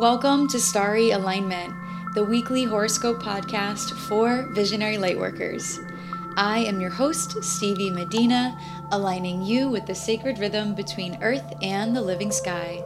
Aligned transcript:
Welcome 0.00 0.48
to 0.48 0.58
Starry 0.58 1.10
Alignment, 1.10 1.74
the 2.14 2.24
weekly 2.24 2.64
horoscope 2.64 3.22
podcast 3.22 3.92
for 4.08 4.48
visionary 4.50 4.96
lightworkers. 4.96 5.78
I 6.38 6.60
am 6.60 6.80
your 6.80 6.88
host, 6.88 7.44
Stevie 7.44 7.90
Medina, 7.90 8.58
aligning 8.92 9.42
you 9.42 9.68
with 9.68 9.84
the 9.84 9.94
sacred 9.94 10.38
rhythm 10.38 10.74
between 10.74 11.22
Earth 11.22 11.52
and 11.60 11.94
the 11.94 12.00
living 12.00 12.30
sky. 12.30 12.82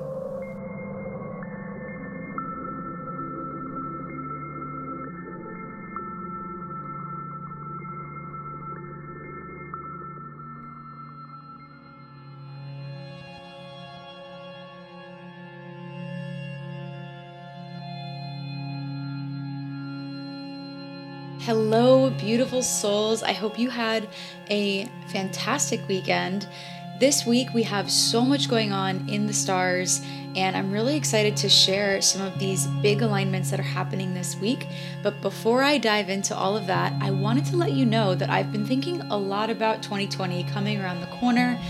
Hello, 21.45 22.09
beautiful 22.09 22.63
souls. 22.63 23.23
I 23.23 23.33
hope 23.33 23.59
you 23.59 23.69
had 23.69 24.09
a 24.49 24.87
fantastic 25.09 25.87
weekend. 25.89 26.49
This 26.99 27.27
week, 27.27 27.53
we 27.53 27.63
have 27.65 27.91
so 27.91 28.23
much 28.23 28.49
going 28.49 28.73
on 28.73 29.07
in 29.11 29.27
the 29.27 29.35
stars, 29.35 30.01
and 30.37 30.57
I'm 30.57 30.73
really 30.73 30.97
excited 30.97 31.37
to 31.37 31.51
share 31.51 32.01
some 32.01 32.23
of 32.23 32.39
these 32.39 32.67
big 32.81 33.03
alignments 33.03 33.51
that 33.51 33.61
are 33.61 33.63
happening 33.63 34.15
this 34.15 34.37
week. 34.37 34.69
But 35.03 35.21
before 35.21 35.63
I 35.63 35.77
dive 35.77 36.09
into 36.09 36.35
all 36.35 36.57
of 36.57 36.67
that, 36.69 36.95
I 37.03 37.11
wanted 37.11 37.45
to 37.47 37.59
let 37.59 37.73
you 37.73 37.85
know 37.85 38.15
that 38.15 38.31
I've 38.31 38.51
been 38.51 38.65
thinking 38.65 39.03
a 39.03 39.17
lot 39.19 39.51
about 39.51 39.83
2020 39.83 40.45
coming 40.45 40.81
around 40.81 41.03
the 41.03 41.19
corner 41.19 41.61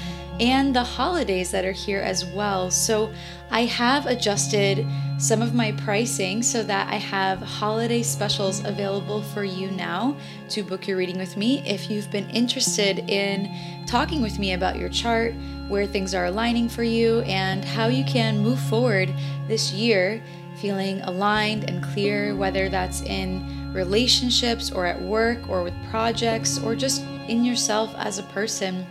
and 0.41 0.75
the 0.75 0.83
holidays 0.83 1.51
that 1.53 1.65
are 1.65 1.73
here 1.73 2.01
as 2.01 2.25
well. 2.25 2.71
So 2.71 3.13
I 3.51 3.67
have 3.67 4.07
adjusted 4.07 4.87
some 5.19 5.43
of 5.43 5.55
my 5.55 5.73
pricing 5.73 6.43
so 6.43 6.63
that 6.65 6.93
I 6.93 6.97
have 6.97 7.39
holiday 7.41 8.03
specials 8.03 8.65
available 8.65 9.23
for 9.23 9.45
you 9.45 9.71
now 9.71 10.17
to 10.51 10.63
book 10.63 10.89
your 10.89 10.97
reading 10.97 11.19
with 11.19 11.37
me. 11.37 11.63
If 11.67 11.89
you've 11.89 12.11
been 12.11 12.29
interested 12.31 13.11
in 13.11 13.49
talking 13.87 14.23
with 14.23 14.39
me 14.39 14.55
about 14.55 14.77
your 14.77 14.89
chart, 14.89 15.35
where 15.69 15.87
things 15.87 16.15
are 16.15 16.27
aligning 16.27 16.69
for 16.69 16.83
you, 16.83 17.21
and 17.21 17.65
how 17.65 17.87
you 17.87 18.05
can 18.05 18.39
move 18.39 18.61
forward 18.61 19.13
this 19.47 19.73
year 19.73 20.23
feeling 20.57 21.01
aligned 21.03 21.69
and 21.69 21.83
clear, 21.83 22.35
whether 22.35 22.69
that's 22.69 23.03
in 23.03 23.73
relationships 23.73 24.71
or 24.71 24.87
at 24.87 25.01
work 25.01 25.49
or 25.49 25.63
with 25.63 25.75
projects 25.91 26.59
or 26.59 26.75
just 26.75 27.03
in 27.29 27.45
yourself 27.45 27.95
as 27.97 28.19
a 28.19 28.23
person 28.25 28.87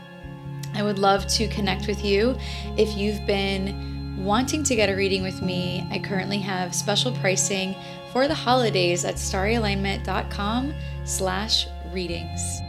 I 0.73 0.83
would 0.83 0.99
love 0.99 1.27
to 1.27 1.47
connect 1.47 1.87
with 1.87 2.03
you. 2.03 2.37
If 2.77 2.97
you've 2.97 3.25
been 3.25 4.23
wanting 4.23 4.63
to 4.63 4.75
get 4.75 4.89
a 4.89 4.95
reading 4.95 5.23
with 5.23 5.41
me, 5.41 5.87
I 5.91 5.99
currently 5.99 6.39
have 6.39 6.73
special 6.73 7.11
pricing 7.11 7.75
for 8.11 8.27
the 8.27 8.35
holidays 8.35 9.05
at 9.05 9.15
starryalignment.com 9.15 10.73
slash 11.03 11.67
readings. 11.91 12.61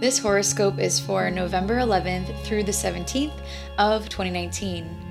This 0.00 0.18
horoscope 0.18 0.78
is 0.78 1.00
for 1.00 1.28
November 1.28 1.74
11th 1.78 2.44
through 2.44 2.62
the 2.62 2.72
17th 2.72 3.34
of 3.78 4.08
2019. 4.08 5.07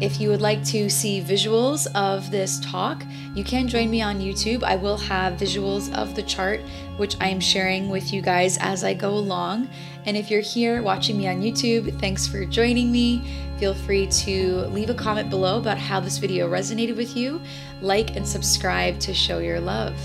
If 0.00 0.20
you 0.20 0.28
would 0.28 0.40
like 0.40 0.62
to 0.66 0.88
see 0.88 1.20
visuals 1.20 1.88
of 1.96 2.30
this 2.30 2.60
talk, 2.60 3.02
you 3.34 3.42
can 3.42 3.66
join 3.66 3.90
me 3.90 4.00
on 4.00 4.20
YouTube. 4.20 4.62
I 4.62 4.76
will 4.76 4.96
have 4.96 5.40
visuals 5.40 5.92
of 5.92 6.14
the 6.14 6.22
chart, 6.22 6.60
which 6.98 7.16
I 7.20 7.28
am 7.28 7.40
sharing 7.40 7.88
with 7.88 8.12
you 8.12 8.22
guys 8.22 8.58
as 8.60 8.84
I 8.84 8.94
go 8.94 9.10
along. 9.10 9.68
And 10.06 10.16
if 10.16 10.30
you're 10.30 10.40
here 10.40 10.82
watching 10.82 11.18
me 11.18 11.26
on 11.26 11.42
YouTube, 11.42 11.98
thanks 11.98 12.28
for 12.28 12.44
joining 12.44 12.92
me. 12.92 13.24
Feel 13.58 13.74
free 13.74 14.06
to 14.06 14.58
leave 14.66 14.88
a 14.88 14.94
comment 14.94 15.30
below 15.30 15.58
about 15.58 15.78
how 15.78 15.98
this 15.98 16.18
video 16.18 16.48
resonated 16.48 16.96
with 16.96 17.16
you, 17.16 17.40
like 17.80 18.14
and 18.14 18.26
subscribe 18.26 19.00
to 19.00 19.12
show 19.12 19.38
your 19.38 19.58
love. 19.58 19.98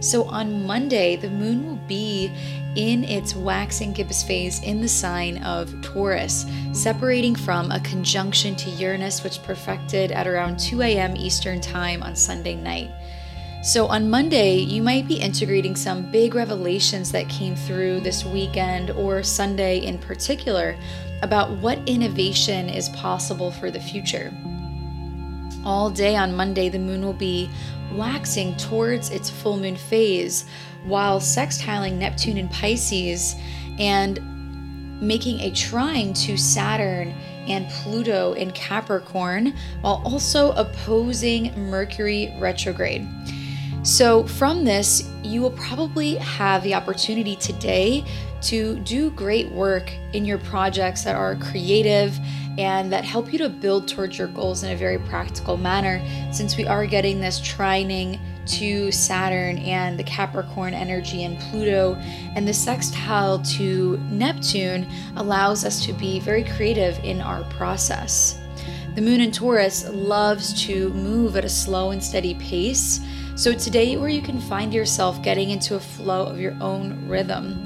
So 0.00 0.24
on 0.24 0.66
Monday, 0.66 1.16
the 1.16 1.30
moon 1.30 1.66
will 1.66 1.80
be 1.88 2.30
in 2.76 3.04
its 3.04 3.34
waxing 3.34 3.92
gibbous 3.92 4.22
phase 4.22 4.62
in 4.62 4.80
the 4.80 4.88
sign 4.88 5.42
of 5.42 5.74
Taurus, 5.80 6.44
separating 6.72 7.34
from 7.34 7.70
a 7.70 7.80
conjunction 7.80 8.54
to 8.56 8.70
Uranus, 8.70 9.24
which 9.24 9.42
perfected 9.42 10.12
at 10.12 10.26
around 10.26 10.58
2 10.58 10.82
a.m. 10.82 11.16
Eastern 11.16 11.60
Time 11.60 12.02
on 12.02 12.14
Sunday 12.14 12.54
night. 12.54 12.90
So 13.62 13.86
on 13.86 14.08
Monday, 14.08 14.58
you 14.58 14.82
might 14.82 15.08
be 15.08 15.16
integrating 15.16 15.74
some 15.74 16.10
big 16.12 16.34
revelations 16.34 17.10
that 17.10 17.28
came 17.28 17.56
through 17.56 18.00
this 18.00 18.24
weekend 18.24 18.90
or 18.90 19.22
Sunday 19.24 19.78
in 19.78 19.98
particular 19.98 20.76
about 21.22 21.50
what 21.56 21.78
innovation 21.88 22.68
is 22.68 22.90
possible 22.90 23.50
for 23.50 23.70
the 23.70 23.80
future. 23.80 24.32
All 25.66 25.90
day 25.90 26.14
on 26.14 26.36
Monday, 26.36 26.68
the 26.68 26.78
moon 26.78 27.04
will 27.04 27.12
be 27.12 27.50
waxing 27.92 28.56
towards 28.56 29.10
its 29.10 29.28
full 29.28 29.56
moon 29.56 29.74
phase 29.74 30.44
while 30.84 31.18
sextiling 31.18 31.94
Neptune 31.94 32.36
in 32.36 32.48
Pisces 32.48 33.34
and 33.80 34.20
making 35.02 35.40
a 35.40 35.50
trine 35.50 36.14
to 36.14 36.36
Saturn 36.36 37.12
and 37.48 37.68
Pluto 37.68 38.34
in 38.34 38.52
Capricorn, 38.52 39.54
while 39.80 40.00
also 40.04 40.52
opposing 40.52 41.52
Mercury 41.68 42.32
retrograde. 42.38 43.04
So, 43.82 44.24
from 44.24 44.64
this, 44.64 45.10
you 45.24 45.42
will 45.42 45.50
probably 45.50 46.14
have 46.16 46.62
the 46.62 46.74
opportunity 46.74 47.34
today 47.34 48.04
to 48.46 48.78
do 48.80 49.10
great 49.10 49.50
work 49.50 49.92
in 50.12 50.24
your 50.24 50.38
projects 50.38 51.02
that 51.02 51.16
are 51.16 51.34
creative 51.36 52.18
and 52.58 52.92
that 52.92 53.04
help 53.04 53.32
you 53.32 53.38
to 53.38 53.48
build 53.48 53.88
towards 53.88 54.16
your 54.16 54.28
goals 54.28 54.62
in 54.62 54.72
a 54.72 54.76
very 54.76 54.98
practical 54.98 55.56
manner 55.56 56.00
since 56.32 56.56
we 56.56 56.66
are 56.66 56.86
getting 56.86 57.20
this 57.20 57.40
trining 57.40 58.20
to 58.46 58.92
Saturn 58.92 59.58
and 59.58 59.98
the 59.98 60.04
Capricorn 60.04 60.72
energy 60.72 61.24
and 61.24 61.38
Pluto 61.38 61.96
and 62.36 62.46
the 62.46 62.54
sextile 62.54 63.40
to 63.40 63.98
Neptune 64.10 64.86
allows 65.16 65.64
us 65.64 65.84
to 65.84 65.92
be 65.92 66.20
very 66.20 66.44
creative 66.44 66.98
in 67.04 67.20
our 67.20 67.42
process. 67.50 68.40
The 68.94 69.02
moon 69.02 69.20
in 69.20 69.32
Taurus 69.32 69.88
loves 69.90 70.64
to 70.66 70.90
move 70.90 71.36
at 71.36 71.44
a 71.44 71.48
slow 71.48 71.90
and 71.90 72.02
steady 72.02 72.34
pace. 72.34 73.00
So 73.34 73.52
today 73.52 73.96
where 73.96 74.08
you 74.08 74.22
can 74.22 74.40
find 74.40 74.72
yourself 74.72 75.22
getting 75.22 75.50
into 75.50 75.74
a 75.74 75.80
flow 75.80 76.24
of 76.24 76.40
your 76.40 76.56
own 76.62 77.06
rhythm. 77.06 77.62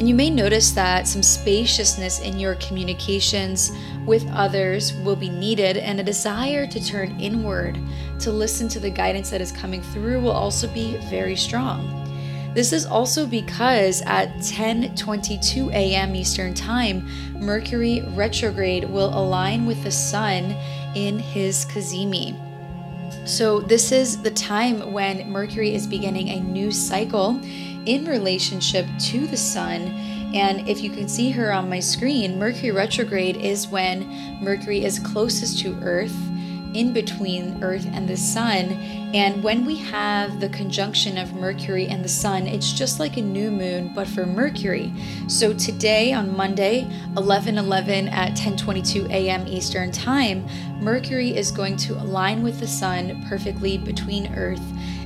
And 0.00 0.08
you 0.08 0.14
may 0.14 0.30
notice 0.30 0.70
that 0.70 1.06
some 1.06 1.22
spaciousness 1.22 2.20
in 2.20 2.38
your 2.38 2.54
communications 2.54 3.70
with 4.06 4.26
others 4.30 4.94
will 4.94 5.14
be 5.14 5.28
needed, 5.28 5.76
and 5.76 6.00
a 6.00 6.02
desire 6.02 6.66
to 6.68 6.82
turn 6.82 7.20
inward 7.20 7.78
to 8.20 8.32
listen 8.32 8.66
to 8.68 8.80
the 8.80 8.88
guidance 8.88 9.28
that 9.28 9.42
is 9.42 9.52
coming 9.52 9.82
through 9.82 10.22
will 10.22 10.30
also 10.30 10.68
be 10.68 10.96
very 11.10 11.36
strong. 11.36 11.98
This 12.54 12.72
is 12.72 12.86
also 12.86 13.26
because 13.26 14.00
at 14.06 14.34
10:22 14.36 15.70
a.m. 15.74 16.16
Eastern 16.16 16.54
Time, 16.54 17.06
Mercury 17.34 18.00
retrograde 18.14 18.88
will 18.88 19.12
align 19.12 19.66
with 19.66 19.84
the 19.84 19.90
sun 19.90 20.56
in 20.94 21.18
his 21.18 21.66
cazimi. 21.66 22.34
So 23.26 23.60
this 23.60 23.92
is 23.92 24.22
the 24.22 24.30
time 24.30 24.92
when 24.92 25.30
Mercury 25.30 25.74
is 25.74 25.86
beginning 25.86 26.30
a 26.30 26.40
new 26.40 26.70
cycle 26.70 27.38
in 27.86 28.04
relationship 28.04 28.86
to 28.98 29.26
the 29.26 29.36
sun. 29.36 29.88
And 30.34 30.68
if 30.68 30.80
you 30.80 30.90
can 30.90 31.08
see 31.08 31.30
her 31.30 31.52
on 31.52 31.68
my 31.68 31.80
screen, 31.80 32.38
Mercury 32.38 32.70
retrograde 32.70 33.36
is 33.36 33.68
when 33.68 34.08
Mercury 34.40 34.84
is 34.84 34.98
closest 34.98 35.58
to 35.60 35.78
Earth, 35.82 36.16
in 36.74 36.92
between 36.92 37.62
Earth 37.62 37.86
and 37.92 38.08
the 38.08 38.16
sun. 38.16 38.72
And 39.12 39.42
when 39.42 39.64
we 39.64 39.76
have 39.76 40.40
the 40.40 40.48
conjunction 40.50 41.18
of 41.18 41.34
Mercury 41.34 41.88
and 41.88 42.04
the 42.04 42.08
sun, 42.08 42.46
it's 42.46 42.72
just 42.72 43.00
like 43.00 43.16
a 43.16 43.22
new 43.22 43.50
moon, 43.50 43.92
but 43.94 44.06
for 44.06 44.24
Mercury. 44.24 44.92
So 45.26 45.52
today 45.52 46.12
on 46.12 46.36
Monday, 46.36 46.88
11 47.16 47.58
11 47.58 48.08
at 48.08 48.36
10:22 48.36 49.10
a.m. 49.10 49.46
Eastern 49.48 49.90
Time, 49.90 50.46
Mercury 50.80 51.36
is 51.36 51.50
going 51.50 51.76
to 51.78 51.94
align 51.94 52.42
with 52.42 52.60
the 52.60 52.68
sun 52.68 53.24
perfectly 53.28 53.76
between 53.76 54.32
Earth 54.34 54.62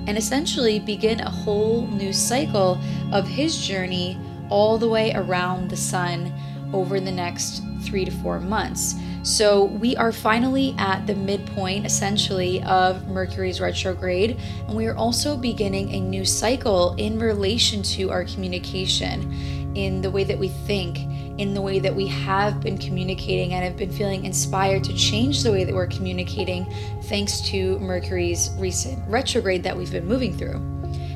and 0.06 0.19
essentially 0.19 0.79
begin 0.79 1.21
a 1.21 1.31
whole 1.31 1.87
new 1.87 2.12
cycle 2.12 2.79
of 3.12 3.27
his 3.27 3.59
journey 3.59 4.19
all 4.51 4.79
the 4.79 4.89
way 4.89 5.12
around 5.15 5.71
the 5.71 5.77
sun 5.77 6.33
over 6.73 7.01
the 7.01 7.11
next 7.11 7.62
three 7.83 8.05
to 8.05 8.11
four 8.11 8.41
months. 8.41 8.95
So 9.23 9.65
we 9.65 9.97
are 9.97 10.12
finally 10.12 10.75
at 10.77 11.06
the 11.06 11.15
midpoint, 11.15 11.87
essentially, 11.87 12.62
of 12.65 13.09
Mercury's 13.09 13.59
retrograde, 13.59 14.39
and 14.67 14.77
we 14.77 14.87
are 14.87 14.97
also 14.97 15.35
beginning 15.35 15.95
a 15.95 16.01
new 16.01 16.27
cycle 16.27 16.95
in 16.97 17.19
relation 17.19 17.83
to 17.83 18.11
our 18.11 18.25
communication, 18.25 19.33
in 19.75 20.00
the 20.00 20.11
way 20.11 20.25
that 20.25 20.38
we 20.38 20.49
think, 20.49 21.00
in 21.38 21.55
the 21.55 21.61
way 21.61 21.79
that 21.79 21.94
we 21.94 22.06
have 22.06 22.61
been 22.61 22.79
communicating 22.79 23.55
and 23.55 23.65
have 23.65 23.76
been 23.76 23.91
feeling 23.91 24.25
inspired 24.25 24.85
to 24.85 24.94
change 24.94 25.43
the 25.43 25.50
way 25.50 25.65
that 25.65 25.75
we're 25.75 25.87
communicating 25.87 26.65
thanks 27.05 27.41
to 27.41 27.79
Mercury's 27.81 28.50
recent 28.59 29.03
retrograde 29.09 29.62
that 29.62 29.76
we've 29.76 29.93
been 29.93 30.06
moving 30.06 30.37
through. 30.37 30.61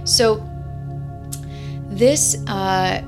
So, 0.05 0.46
this 1.87 2.37
uh, 2.49 3.02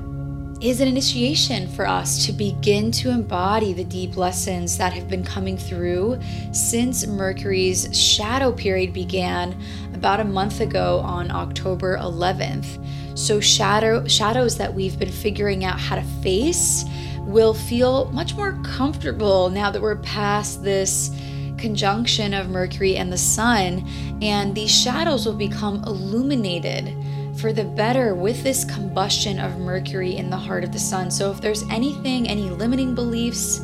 is 0.61 0.79
an 0.79 0.87
initiation 0.87 1.67
for 1.67 1.87
us 1.87 2.23
to 2.27 2.31
begin 2.31 2.91
to 2.91 3.09
embody 3.09 3.73
the 3.73 3.83
deep 3.83 4.15
lessons 4.15 4.77
that 4.77 4.93
have 4.93 5.09
been 5.09 5.23
coming 5.23 5.57
through 5.57 6.19
since 6.51 7.07
Mercury's 7.07 7.97
shadow 7.97 8.51
period 8.51 8.93
began 8.93 9.59
about 9.95 10.19
a 10.19 10.23
month 10.23 10.61
ago 10.61 10.99
on 10.99 11.31
October 11.31 11.97
11th. 11.97 12.77
So 13.15 13.39
shadow 13.39 14.07
shadows 14.07 14.57
that 14.57 14.73
we've 14.73 14.97
been 14.97 15.11
figuring 15.11 15.65
out 15.65 15.79
how 15.79 15.95
to 15.95 16.03
face 16.23 16.85
will 17.19 17.53
feel 17.53 18.11
much 18.11 18.35
more 18.35 18.59
comfortable 18.63 19.49
now 19.49 19.71
that 19.71 19.81
we're 19.81 19.97
past 19.97 20.63
this 20.63 21.11
conjunction 21.57 22.33
of 22.33 22.49
Mercury 22.49 22.97
and 22.97 23.11
the 23.11 23.17
Sun, 23.17 23.87
and 24.21 24.55
these 24.55 24.71
shadows 24.71 25.25
will 25.25 25.35
become 25.35 25.83
illuminated 25.83 26.95
for 27.37 27.53
the 27.53 27.63
better 27.63 28.13
with 28.15 28.43
this 28.43 28.65
combustion 28.65 29.39
of 29.39 29.57
Mercury 29.59 30.17
in 30.17 30.29
the 30.29 30.37
heart 30.37 30.63
of 30.63 30.71
the 30.71 30.79
sun. 30.79 31.09
So, 31.09 31.31
if 31.31 31.39
there's 31.39 31.63
anything, 31.63 32.27
any 32.27 32.49
limiting 32.49 32.93
beliefs, 32.93 33.61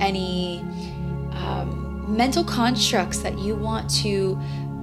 any 0.00 0.60
um, 1.32 2.04
mental 2.08 2.44
constructs 2.44 3.18
that 3.18 3.38
you 3.38 3.56
want 3.56 3.90
to 4.02 4.38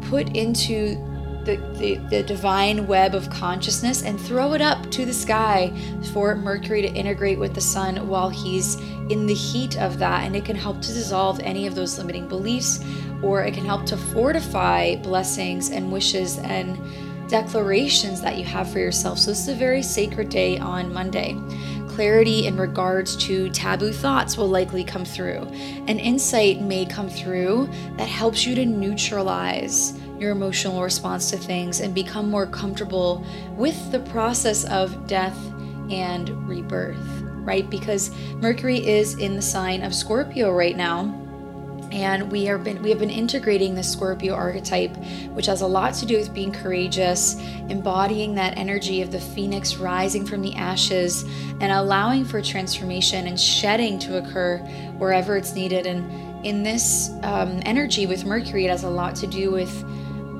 put 0.09 0.35
into 0.35 0.97
the, 1.45 1.57
the, 1.77 1.95
the, 2.09 2.23
divine 2.23 2.87
web 2.87 3.13
of 3.15 3.29
consciousness 3.29 4.01
and 4.01 4.19
throw 4.19 4.53
it 4.53 4.61
up 4.61 4.89
to 4.91 5.05
the 5.05 5.13
sky 5.13 5.71
for 6.11 6.35
Mercury 6.35 6.81
to 6.81 6.87
integrate 6.87 7.39
with 7.39 7.53
the 7.53 7.61
sun 7.61 8.07
while 8.07 8.29
he's 8.29 8.75
in 9.09 9.27
the 9.27 9.33
heat 9.33 9.77
of 9.79 9.99
that. 9.99 10.23
And 10.25 10.35
it 10.35 10.43
can 10.43 10.55
help 10.55 10.81
to 10.81 10.93
dissolve 10.93 11.39
any 11.41 11.67
of 11.67 11.75
those 11.75 11.97
limiting 11.97 12.27
beliefs, 12.27 12.83
or 13.21 13.43
it 13.43 13.53
can 13.53 13.65
help 13.65 13.85
to 13.87 13.97
fortify 13.97 14.95
blessings 14.97 15.69
and 15.69 15.91
wishes 15.91 16.39
and 16.39 16.79
declarations 17.29 18.21
that 18.21 18.37
you 18.37 18.43
have 18.43 18.69
for 18.69 18.79
yourself. 18.79 19.19
So, 19.19 19.31
this 19.31 19.41
is 19.41 19.49
a 19.49 19.55
very 19.55 19.81
sacred 19.81 20.29
day 20.29 20.57
on 20.57 20.93
Monday. 20.93 21.35
Clarity 21.87 22.45
in 22.45 22.57
regards 22.57 23.15
to 23.15 23.49
taboo 23.51 23.93
thoughts 23.93 24.37
will 24.37 24.49
likely 24.49 24.83
come 24.83 25.05
through. 25.05 25.47
An 25.87 25.97
insight 25.97 26.61
may 26.61 26.85
come 26.85 27.09
through 27.09 27.69
that 27.97 28.09
helps 28.09 28.45
you 28.45 28.53
to 28.55 28.65
neutralize 28.65 29.97
your 30.19 30.31
emotional 30.31 30.81
response 30.81 31.29
to 31.31 31.37
things 31.37 31.79
and 31.79 31.93
become 31.93 32.29
more 32.29 32.47
comfortable 32.47 33.25
with 33.57 33.91
the 33.91 33.99
process 33.99 34.65
of 34.65 35.07
death 35.07 35.37
and 35.89 36.29
rebirth, 36.47 36.97
right? 37.43 37.69
Because 37.69 38.11
Mercury 38.35 38.85
is 38.85 39.17
in 39.17 39.35
the 39.35 39.41
sign 39.41 39.83
of 39.83 39.93
Scorpio 39.93 40.51
right 40.51 40.75
now 40.75 41.21
and 41.91 42.29
we 42.29 42.49
are 42.49 42.57
been 42.57 42.81
we 42.81 42.89
have 42.89 42.99
been 42.99 43.09
integrating 43.09 43.73
the 43.73 43.81
Scorpio 43.81 44.33
archetype, 44.33 44.95
which 45.29 45.45
has 45.45 45.61
a 45.61 45.67
lot 45.67 45.93
to 45.95 46.05
do 46.05 46.17
with 46.17 46.33
being 46.33 46.51
courageous, 46.51 47.35
embodying 47.69 48.35
that 48.35 48.57
energy 48.57 49.01
of 49.01 49.11
the 49.11 49.19
phoenix 49.19 49.77
rising 49.77 50.25
from 50.25 50.41
the 50.41 50.53
ashes, 50.55 51.23
and 51.61 51.71
allowing 51.71 52.25
for 52.25 52.41
transformation 52.41 53.27
and 53.27 53.39
shedding 53.39 53.97
to 53.99 54.17
occur 54.17 54.57
wherever 54.97 55.37
it's 55.37 55.53
needed. 55.53 55.85
And 55.85 56.45
in 56.45 56.63
this 56.63 57.11
um, 57.23 57.61
energy 57.65 58.07
with 58.07 58.25
Mercury, 58.25 58.65
it 58.65 58.69
has 58.69 58.83
a 58.83 58.89
lot 58.89 59.15
to 59.17 59.27
do 59.27 59.51
with 59.51 59.71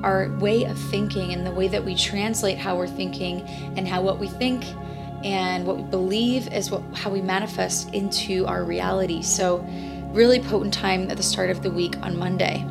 our 0.06 0.28
way 0.38 0.64
of 0.64 0.78
thinking 0.78 1.32
and 1.32 1.44
the 1.44 1.50
way 1.50 1.66
that 1.66 1.84
we 1.84 1.92
translate 1.96 2.56
how 2.56 2.76
we're 2.76 2.86
thinking 2.86 3.40
and 3.76 3.88
how 3.88 4.00
what 4.00 4.20
we 4.20 4.28
think 4.28 4.64
and 5.24 5.66
what 5.66 5.76
we 5.76 5.82
believe 5.82 6.46
is 6.52 6.70
what 6.70 6.80
how 6.94 7.10
we 7.10 7.20
manifest 7.20 7.92
into 7.92 8.46
our 8.46 8.62
reality. 8.62 9.20
So 9.20 9.66
really 10.12 10.38
potent 10.38 10.72
time 10.72 11.10
at 11.10 11.16
the 11.16 11.24
start 11.24 11.50
of 11.50 11.60
the 11.62 11.70
week 11.72 11.96
on 12.02 12.16
Monday. 12.16 12.64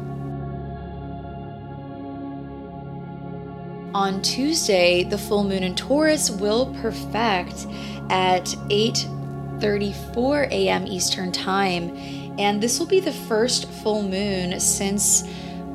On 3.93 4.21
Tuesday, 4.21 5.03
the 5.03 5.17
full 5.17 5.43
moon 5.43 5.63
in 5.63 5.75
Taurus 5.75 6.31
will 6.31 6.73
perfect 6.81 7.67
at 8.09 8.45
8:34 8.69 10.47
a.m. 10.51 10.87
Eastern 10.87 11.33
Time, 11.33 11.95
and 12.39 12.63
this 12.63 12.79
will 12.79 12.87
be 12.87 13.01
the 13.01 13.11
first 13.11 13.69
full 13.69 14.03
moon 14.03 14.57
since 14.59 15.25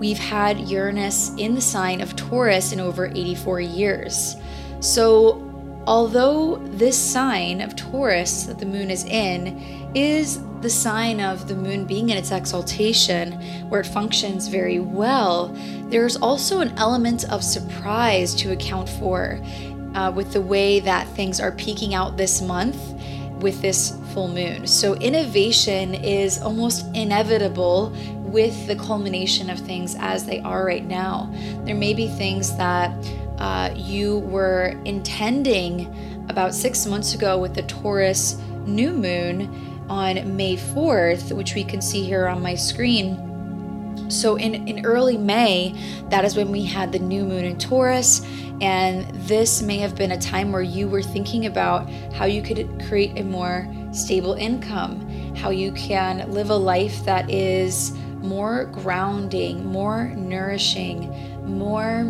we've 0.01 0.19
had 0.19 0.59
Uranus 0.69 1.33
in 1.37 1.55
the 1.55 1.61
sign 1.61 2.01
of 2.01 2.17
Taurus 2.17 2.73
in 2.73 2.81
over 2.81 3.07
84 3.07 3.61
years. 3.61 4.37
So, 4.81 5.47
although 5.87 6.57
this 6.57 6.99
sign 6.99 7.61
of 7.61 7.77
Taurus 7.77 8.45
that 8.45 8.59
the 8.59 8.67
moon 8.67 8.91
is 8.91 9.05
in 9.05 9.93
is 9.95 10.41
the 10.63 10.71
sign 10.71 11.21
of 11.21 11.49
the 11.49 11.55
moon 11.55 11.85
being 11.85 12.09
in 12.09 12.17
its 12.17 12.33
exaltation, 12.33 13.33
where 13.69 13.83
it 13.83 13.87
functions 13.87 14.49
very 14.49 14.81
well, 14.81 15.49
there's 15.91 16.17
also 16.17 16.61
an 16.61 16.77
element 16.79 17.31
of 17.31 17.45
surprise 17.45 18.35
to 18.37 18.53
account 18.53 18.89
for 18.89 19.41
uh, 19.95 20.11
with 20.15 20.33
the 20.33 20.41
way 20.41 20.81
that 20.81 21.07
things 21.09 21.41
are 21.41 21.53
peaking 21.53 21.95
out 21.95 22.17
this 22.17 22.41
month 22.41 22.79
with 23.43 23.61
this 23.61 23.99
full 24.13 24.29
moon. 24.29 24.67
So, 24.67 24.95
innovation 24.95 25.95
is 25.95 26.41
almost 26.41 26.87
inevitable 26.95 27.95
with 28.31 28.67
the 28.67 28.77
culmination 28.77 29.51
of 29.51 29.59
things 29.59 29.97
as 29.99 30.25
they 30.25 30.41
are 30.41 30.65
right 30.65 30.85
now. 30.85 31.33
There 31.65 31.75
may 31.75 31.95
be 31.95 32.09
things 32.09 32.57
that 32.57 32.91
uh, 33.39 33.73
you 33.75 34.19
were 34.19 34.81
intending 34.85 36.27
about 36.29 36.55
six 36.55 36.87
months 36.87 37.15
ago 37.15 37.39
with 37.39 37.55
the 37.55 37.63
Taurus 37.63 38.37
new 38.67 38.93
moon 38.93 39.85
on 39.89 40.37
May 40.37 40.57
4th, 40.57 41.33
which 41.33 41.55
we 41.55 41.65
can 41.65 41.83
see 41.83 42.05
here 42.05 42.29
on 42.29 42.41
my 42.41 42.55
screen. 42.55 43.27
So, 44.09 44.37
in, 44.37 44.67
in 44.69 44.85
early 44.85 45.17
May, 45.17 45.75
that 46.09 46.25
is 46.25 46.37
when 46.37 46.51
we 46.51 46.65
had 46.65 46.93
the 46.93 46.99
new 46.99 47.25
moon 47.25 47.45
in 47.45 47.59
Taurus. 47.59 48.25
And 48.61 49.09
this 49.27 49.63
may 49.63 49.79
have 49.79 49.95
been 49.95 50.13
a 50.13 50.21
time 50.21 50.53
where 50.53 50.63
you 50.63 50.89
were 50.89 51.03
thinking 51.03 51.47
about 51.47 51.89
how 52.13 52.27
you 52.27 52.43
could 52.43 52.83
create 52.87 53.19
a 53.19 53.25
more 53.25 53.69
stable 53.93 54.35
income, 54.35 55.35
how 55.35 55.51
you 55.51 55.73
can 55.73 56.31
live 56.31 56.51
a 56.51 56.57
life 56.57 57.05
that 57.05 57.31
is 57.31 57.97
more 58.23 58.67
grounding, 58.67 59.65
more 59.67 60.09
nourishing, 60.17 61.09
more 61.45 62.05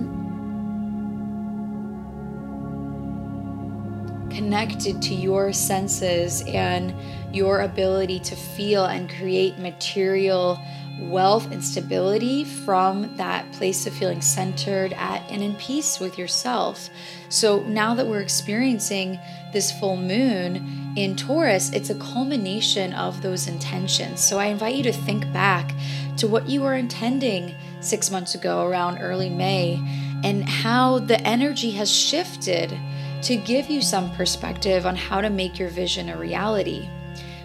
connected 4.31 5.03
to 5.03 5.15
your 5.15 5.53
senses 5.53 6.43
and 6.47 6.95
your 7.35 7.61
ability 7.61 8.19
to 8.21 8.35
feel 8.35 8.87
and 8.87 9.11
create 9.11 9.59
material 9.59 10.59
wealth 11.01 11.51
and 11.51 11.65
stability 11.65 12.45
from 12.45 13.15
that 13.17 13.51
place 13.53 13.87
of 13.87 13.93
feeling 13.93 14.21
centered 14.21 14.93
at 14.95 15.23
and 15.31 15.43
in 15.43 15.55
peace 15.55 15.99
with 15.99 16.19
yourself. 16.19 16.91
So 17.29 17.61
now 17.63 17.95
that 17.95 18.07
we're 18.07 18.21
experiencing 18.21 19.19
this 19.53 19.73
full 19.73 19.97
moon 19.97 20.93
in 20.97 21.17
Taurus, 21.17 21.71
it's 21.73 21.91
a 21.91 21.95
culmination 21.95 22.93
of 22.93 23.23
those 23.23 23.49
intentions. 23.49 24.23
So 24.23 24.39
I 24.39 24.47
invite 24.47 24.75
you 24.75 24.83
to 24.85 24.93
think 24.93 25.33
back 25.33 25.73
to 26.21 26.29
what 26.29 26.47
you 26.47 26.61
were 26.61 26.75
intending 26.75 27.55
six 27.81 28.11
months 28.11 28.35
ago 28.35 28.67
around 28.67 28.99
early 28.99 29.31
May 29.31 29.83
and 30.23 30.47
how 30.47 30.99
the 30.99 31.19
energy 31.27 31.71
has 31.71 31.91
shifted 31.91 32.79
to 33.23 33.37
give 33.37 33.71
you 33.71 33.81
some 33.81 34.15
perspective 34.15 34.85
on 34.85 34.97
how 34.97 35.23
to 35.23 35.31
make 35.31 35.59
your 35.59 35.71
vision 35.71 36.11
a 36.11 36.19
reality. 36.19 36.91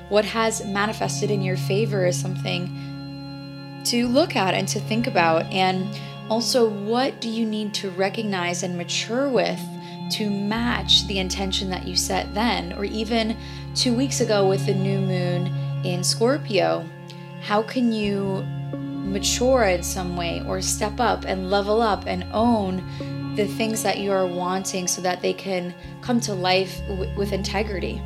What 0.09 0.25
has 0.25 0.65
manifested 0.65 1.31
in 1.31 1.41
your 1.41 1.55
favor 1.55 2.05
is 2.05 2.19
something 2.19 3.81
to 3.85 4.07
look 4.09 4.35
at 4.35 4.53
and 4.53 4.67
to 4.67 4.79
think 4.81 5.07
about. 5.07 5.45
And 5.53 5.87
also, 6.29 6.67
what 6.67 7.21
do 7.21 7.29
you 7.29 7.45
need 7.45 7.73
to 7.75 7.91
recognize 7.91 8.61
and 8.61 8.77
mature 8.77 9.29
with 9.29 9.61
to 10.11 10.29
match 10.29 11.07
the 11.07 11.19
intention 11.19 11.69
that 11.69 11.87
you 11.87 11.95
set 11.95 12.33
then, 12.33 12.73
or 12.73 12.83
even 12.83 13.37
two 13.73 13.95
weeks 13.95 14.19
ago 14.19 14.45
with 14.45 14.65
the 14.65 14.73
new 14.73 14.99
moon 14.99 15.47
in 15.85 16.03
Scorpio? 16.03 16.85
How 17.41 17.61
can 17.61 17.93
you 17.93 18.45
mature 19.05 19.63
in 19.63 19.83
some 19.83 20.17
way 20.17 20.43
or 20.47 20.61
step 20.61 20.99
up 20.99 21.25
and 21.25 21.49
level 21.49 21.81
up 21.81 22.05
and 22.07 22.25
own 22.33 22.83
the 23.35 23.45
things 23.45 23.83
that 23.83 23.99
you 23.99 24.11
are 24.11 24.25
wanting 24.25 24.87
so 24.87 25.01
that 25.01 25.21
they 25.21 25.33
can 25.33 25.73
come 26.01 26.19
to 26.21 26.33
life 26.33 26.79
w- 26.87 27.15
with 27.17 27.33
integrity. 27.33 28.01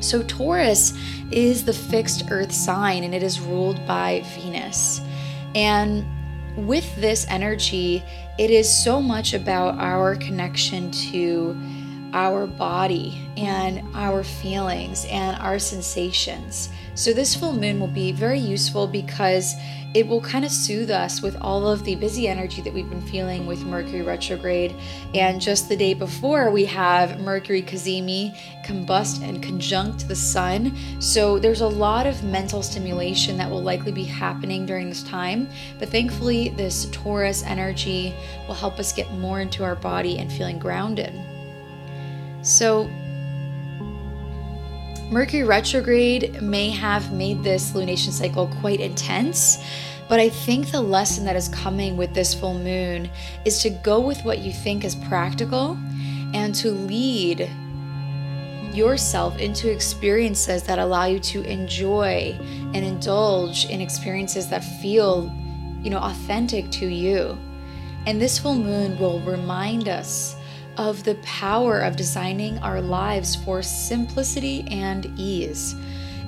So, 0.00 0.22
Taurus 0.22 0.94
is 1.30 1.64
the 1.64 1.72
fixed 1.72 2.24
earth 2.30 2.52
sign 2.52 3.04
and 3.04 3.14
it 3.14 3.22
is 3.22 3.40
ruled 3.40 3.84
by 3.86 4.24
Venus. 4.34 5.00
And 5.54 6.04
with 6.56 6.94
this 6.96 7.26
energy, 7.28 8.02
it 8.38 8.50
is 8.50 8.68
so 8.68 9.00
much 9.00 9.34
about 9.34 9.78
our 9.78 10.16
connection 10.16 10.90
to 10.90 11.56
our 12.12 12.46
body 12.46 13.26
and 13.36 13.82
our 13.94 14.22
feelings 14.22 15.06
and 15.06 15.40
our 15.40 15.58
sensations. 15.58 16.68
So, 16.94 17.12
this 17.12 17.34
full 17.34 17.54
moon 17.54 17.80
will 17.80 17.86
be 17.86 18.12
very 18.12 18.38
useful 18.38 18.86
because 18.86 19.54
it 19.94 20.06
will 20.06 20.20
kind 20.20 20.44
of 20.44 20.50
soothe 20.50 20.90
us 20.90 21.20
with 21.20 21.36
all 21.40 21.66
of 21.66 21.84
the 21.84 21.94
busy 21.96 22.26
energy 22.26 22.62
that 22.62 22.72
we've 22.72 22.88
been 22.88 23.02
feeling 23.02 23.46
with 23.46 23.64
Mercury 23.64 24.02
retrograde. 24.02 24.74
And 25.14 25.40
just 25.40 25.68
the 25.68 25.76
day 25.76 25.92
before, 25.92 26.50
we 26.50 26.64
have 26.66 27.20
Mercury 27.20 27.62
cazimi 27.62 28.36
combust 28.64 29.26
and 29.26 29.42
conjunct 29.42 30.08
the 30.08 30.16
sun. 30.16 30.76
So 30.98 31.38
there's 31.38 31.60
a 31.60 31.68
lot 31.68 32.06
of 32.06 32.24
mental 32.24 32.62
stimulation 32.62 33.36
that 33.36 33.50
will 33.50 33.62
likely 33.62 33.92
be 33.92 34.04
happening 34.04 34.64
during 34.64 34.88
this 34.88 35.02
time. 35.02 35.48
But 35.78 35.90
thankfully, 35.90 36.50
this 36.50 36.86
Taurus 36.90 37.42
energy 37.42 38.14
will 38.46 38.54
help 38.54 38.78
us 38.78 38.92
get 38.92 39.12
more 39.12 39.40
into 39.40 39.62
our 39.62 39.76
body 39.76 40.18
and 40.18 40.32
feeling 40.32 40.58
grounded. 40.58 41.12
So 42.42 42.90
Mercury 45.12 45.42
retrograde 45.42 46.40
may 46.40 46.70
have 46.70 47.12
made 47.12 47.42
this 47.42 47.72
lunation 47.72 48.12
cycle 48.12 48.46
quite 48.62 48.80
intense, 48.80 49.58
but 50.08 50.18
I 50.18 50.30
think 50.30 50.70
the 50.70 50.80
lesson 50.80 51.26
that 51.26 51.36
is 51.36 51.50
coming 51.50 51.98
with 51.98 52.14
this 52.14 52.32
full 52.32 52.54
moon 52.54 53.10
is 53.44 53.60
to 53.60 53.68
go 53.68 54.00
with 54.00 54.24
what 54.24 54.38
you 54.38 54.54
think 54.54 54.86
is 54.86 54.94
practical 54.94 55.76
and 56.32 56.54
to 56.54 56.70
lead 56.70 57.50
yourself 58.72 59.38
into 59.38 59.70
experiences 59.70 60.62
that 60.62 60.78
allow 60.78 61.04
you 61.04 61.20
to 61.20 61.42
enjoy 61.42 62.34
and 62.72 62.76
indulge 62.76 63.66
in 63.66 63.82
experiences 63.82 64.48
that 64.48 64.64
feel, 64.64 65.30
you 65.82 65.90
know, 65.90 65.98
authentic 65.98 66.70
to 66.70 66.86
you. 66.86 67.36
And 68.06 68.18
this 68.18 68.38
full 68.38 68.54
moon 68.54 68.98
will 68.98 69.20
remind 69.20 69.90
us 69.90 70.36
of 70.76 71.04
the 71.04 71.16
power 71.16 71.80
of 71.80 71.96
designing 71.96 72.58
our 72.58 72.80
lives 72.80 73.34
for 73.36 73.62
simplicity 73.62 74.66
and 74.70 75.06
ease. 75.18 75.74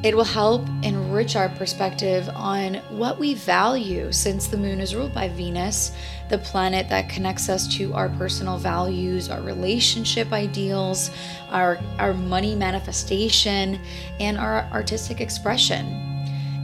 It 0.05 0.15
will 0.15 0.25
help 0.25 0.69
enrich 0.83 1.35
our 1.35 1.49
perspective 1.49 2.29
on 2.35 2.75
what 2.91 3.19
we 3.19 3.33
value 3.33 4.13
since 4.13 4.47
the 4.47 4.59
moon 4.59 4.79
is 4.81 4.95
ruled 4.95 5.15
by 5.15 5.29
Venus, 5.31 5.93
the 6.29 6.37
planet 6.37 6.91
that 6.91 7.09
connects 7.09 7.49
us 7.49 7.67
to 7.79 7.95
our 7.95 8.11
personal 8.11 8.59
values, 8.59 9.31
our 9.31 9.41
relationship 9.41 10.31
ideals, 10.31 11.11
our, 11.49 11.79
our 11.99 12.13
money 12.13 12.55
manifestation, 12.55 13.81
and 14.21 14.37
our 14.37 14.69
artistic 14.73 15.23
expression. 15.23 15.87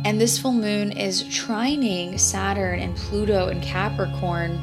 And 0.05 0.21
this 0.21 0.39
full 0.39 0.53
moon 0.53 0.93
is 0.93 1.25
trining 1.25 2.21
Saturn 2.21 2.79
and 2.81 2.95
Pluto 2.95 3.49
and 3.49 3.63
Capricorn. 3.63 4.59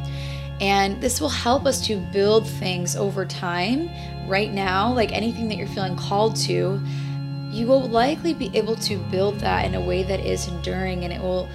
And 0.60 1.00
this 1.02 1.22
will 1.22 1.30
help 1.30 1.66
us 1.66 1.86
to 1.88 1.98
build 1.98 2.48
things 2.48 2.96
over 2.96 3.26
time. 3.26 3.90
Right 4.28 4.52
now, 4.52 4.92
like 4.92 5.12
anything 5.12 5.48
that 5.50 5.56
you're 5.56 5.68
feeling 5.68 5.96
called 5.96 6.36
to, 6.38 6.82
you 7.52 7.68
will 7.68 7.88
likely 7.88 8.34
be 8.34 8.52
able 8.56 8.76
to 8.76 8.98
build 8.98 9.40
that 9.40 9.66
in 9.66 9.76
a 9.76 9.82
way 9.82 10.04
that 10.04 10.20
is 10.20 10.48
enduring 10.48 11.04
and 11.04 11.14
it 11.14 11.22
will 11.22 11.48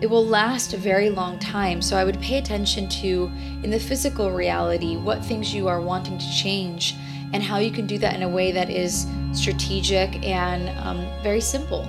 it 0.00 0.08
will 0.08 0.24
last 0.24 0.72
a 0.72 0.78
very 0.78 1.10
long 1.10 1.38
time. 1.38 1.82
So 1.82 1.94
I 1.94 2.04
would 2.04 2.18
pay 2.20 2.38
attention 2.38 2.88
to 2.88 3.30
in 3.62 3.70
the 3.70 3.78
physical 3.78 4.30
reality 4.30 4.96
what 4.96 5.22
things 5.22 5.54
you 5.54 5.68
are 5.68 5.82
wanting 5.82 6.16
to 6.16 6.32
change 6.32 6.96
and 7.34 7.42
how 7.42 7.58
you 7.58 7.70
can 7.70 7.86
do 7.86 7.98
that 7.98 8.14
in 8.14 8.22
a 8.22 8.28
way 8.28 8.50
that 8.50 8.70
is 8.70 9.06
strategic 9.32 10.26
and 10.26 10.70
um, 10.78 11.06
very 11.22 11.40
simple. 11.40 11.86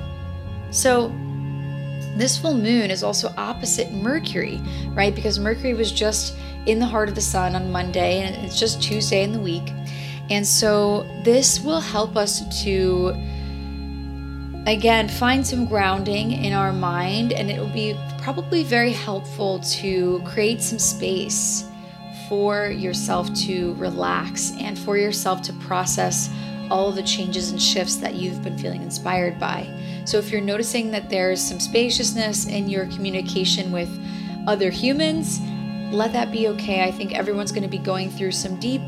So 0.72 1.08
this 2.22 2.38
full 2.38 2.54
moon 2.54 2.92
is 2.92 3.04
also 3.04 3.34
opposite 3.38 3.92
Mercury, 3.92 4.62
right? 4.90 5.13
Because 5.13 5.40
Mercury 5.40 5.74
was 5.74 5.92
just 5.92 6.36
in 6.68 6.78
the 6.78 6.86
heart 6.86 7.10
of 7.10 7.16
the 7.16 7.22
sun 7.22 7.56
on 7.56 7.72
Monday 7.72 8.22
and 8.22 8.46
it's 8.46 8.60
just 8.60 8.82
Tuesday 8.82 9.24
in 9.24 9.32
the 9.32 9.40
week. 9.40 9.74
And 10.30 10.46
so 10.46 11.04
this 11.24 11.60
will 11.60 11.82
help 11.82 12.16
us 12.16 12.63
to 12.63 13.10
again 14.68 15.10
find 15.10 15.46
some 15.46 15.66
grounding 15.66 16.32
in 16.32 16.54
our 16.54 16.72
mind 16.72 17.34
and 17.34 17.50
it 17.50 17.60
will 17.60 17.74
be 17.74 17.98
probably 18.20 18.63
very 18.63 18.92
helpful 18.92 19.60
to 19.60 20.22
create 20.24 20.62
some 20.62 20.78
space 20.78 21.68
for 22.30 22.68
yourself 22.68 23.34
to 23.34 23.74
relax 23.74 24.54
and 24.60 24.78
for 24.78 24.96
yourself 24.96 25.42
to 25.42 25.54
process 25.54 26.30
all 26.70 26.92
the 26.92 27.04
changes 27.04 27.51
and 27.51 27.62
shifts 27.62 27.96
that 27.98 28.13
you've 28.13 28.44
been 28.44 28.58
feeling 28.58 28.84
inspired 28.84 29.40
by. 29.40 29.68
So, 30.12 30.18
if 30.18 30.30
you're 30.30 30.41
noticing 30.41 30.91
that 30.91 31.10
there's 31.10 31.41
some 31.41 31.62
spaciousness 31.62 32.46
in 32.46 32.68
your 32.68 32.86
communication 32.88 33.72
with 33.72 33.89
other 34.46 34.70
humans, 34.70 35.39
let 35.89 36.12
that 36.12 36.34
be 36.34 36.50
okay. 36.50 36.84
I 36.84 36.91
think 36.91 37.13
everyone's 37.13 37.53
going 37.53 37.63
to 37.63 37.70
be 37.70 37.77
going 37.77 38.10
through 38.10 38.34
some 38.34 38.60
deep 38.60 38.82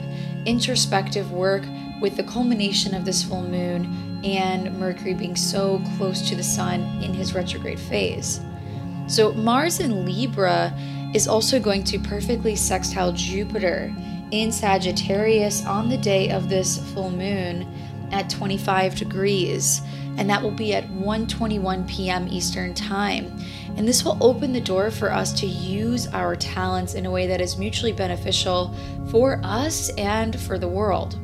introspective 0.45 1.31
work 1.31 1.63
with 2.01 2.17
the 2.17 2.23
culmination 2.23 2.93
of 2.93 3.05
this 3.05 3.23
full 3.23 3.41
moon 3.41 4.19
and 4.25 4.77
Mercury 4.77 5.13
being 5.13 5.37
so 5.37 5.81
close 5.95 6.27
to 6.27 6.35
the 6.35 6.43
sun 6.43 6.81
in 7.01 7.13
his 7.13 7.33
retrograde 7.33 7.79
phase. 7.79 8.41
So, 9.07 9.31
Mars 9.31 9.79
in 9.79 10.05
Libra 10.05 10.77
is 11.13 11.25
also 11.25 11.57
going 11.57 11.85
to 11.85 11.99
perfectly 11.99 12.57
sextile 12.57 13.13
Jupiter 13.13 13.95
in 14.31 14.51
Sagittarius 14.51 15.65
on 15.65 15.87
the 15.87 15.97
day 15.97 16.31
of 16.31 16.49
this 16.49 16.79
full 16.91 17.11
moon 17.11 17.65
at 18.11 18.29
25 18.29 18.95
degrees 18.95 19.81
and 20.17 20.29
that 20.29 20.41
will 20.41 20.51
be 20.51 20.73
at 20.73 20.87
1:21 20.89 21.87
p.m. 21.87 22.27
Eastern 22.29 22.73
Time. 22.73 23.37
And 23.75 23.87
this 23.87 24.05
will 24.05 24.17
open 24.21 24.53
the 24.53 24.61
door 24.61 24.91
for 24.91 25.11
us 25.11 25.33
to 25.39 25.47
use 25.47 26.07
our 26.07 26.35
talents 26.35 26.93
in 26.93 27.05
a 27.05 27.11
way 27.11 27.25
that 27.27 27.41
is 27.41 27.57
mutually 27.57 27.91
beneficial 27.91 28.75
for 29.09 29.41
us 29.43 29.89
and 29.97 30.39
for 30.39 30.59
the 30.59 30.67
world. 30.67 31.19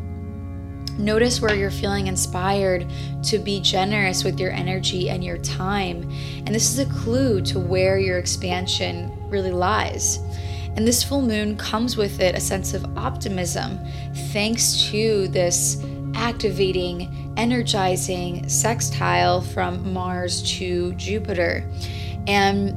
Notice 0.98 1.40
where 1.40 1.56
you're 1.56 1.72
feeling 1.72 2.08
inspired 2.08 2.86
to 3.24 3.38
be 3.38 3.62
generous 3.62 4.24
with 4.26 4.38
your 4.38 4.52
energy 4.52 5.10
and 5.10 5.24
your 5.24 5.38
time. 5.38 6.12
And 6.46 6.54
this 6.54 6.72
is 6.72 6.80
a 6.80 6.92
clue 6.92 7.42
to 7.44 7.60
where 7.60 7.98
your 7.98 8.18
expansion 8.18 9.12
really 9.30 9.52
lies. 9.52 10.20
And 10.76 10.86
this 10.86 11.04
full 11.04 11.22
moon 11.22 11.56
comes 11.56 11.96
with 11.96 12.20
it 12.20 12.36
a 12.36 12.40
sense 12.40 12.74
of 12.74 12.98
optimism 12.98 13.80
thanks 14.34 14.90
to 14.90 15.30
this 15.30 15.82
activating, 16.16 17.29
energizing 17.40 18.48
sextile 18.50 19.40
from 19.40 19.94
Mars 19.94 20.44
to 20.58 20.94
Jupiter. 20.96 21.64
And 22.28 22.76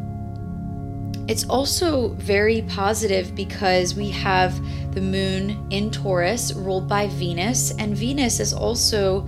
it's 1.29 1.45
also 1.49 2.11
very 2.11 2.63
positive 2.63 3.35
because 3.35 3.97
we 3.97 4.09
have 4.11 4.55
the 4.95 5.01
moon 5.01 5.67
in 5.71 5.91
Taurus 5.91 6.53
ruled 6.53 6.89
by 6.89 7.09
Venus, 7.09 7.73
and 7.79 7.97
Venus 7.97 8.39
is 8.39 8.53
also 8.53 9.27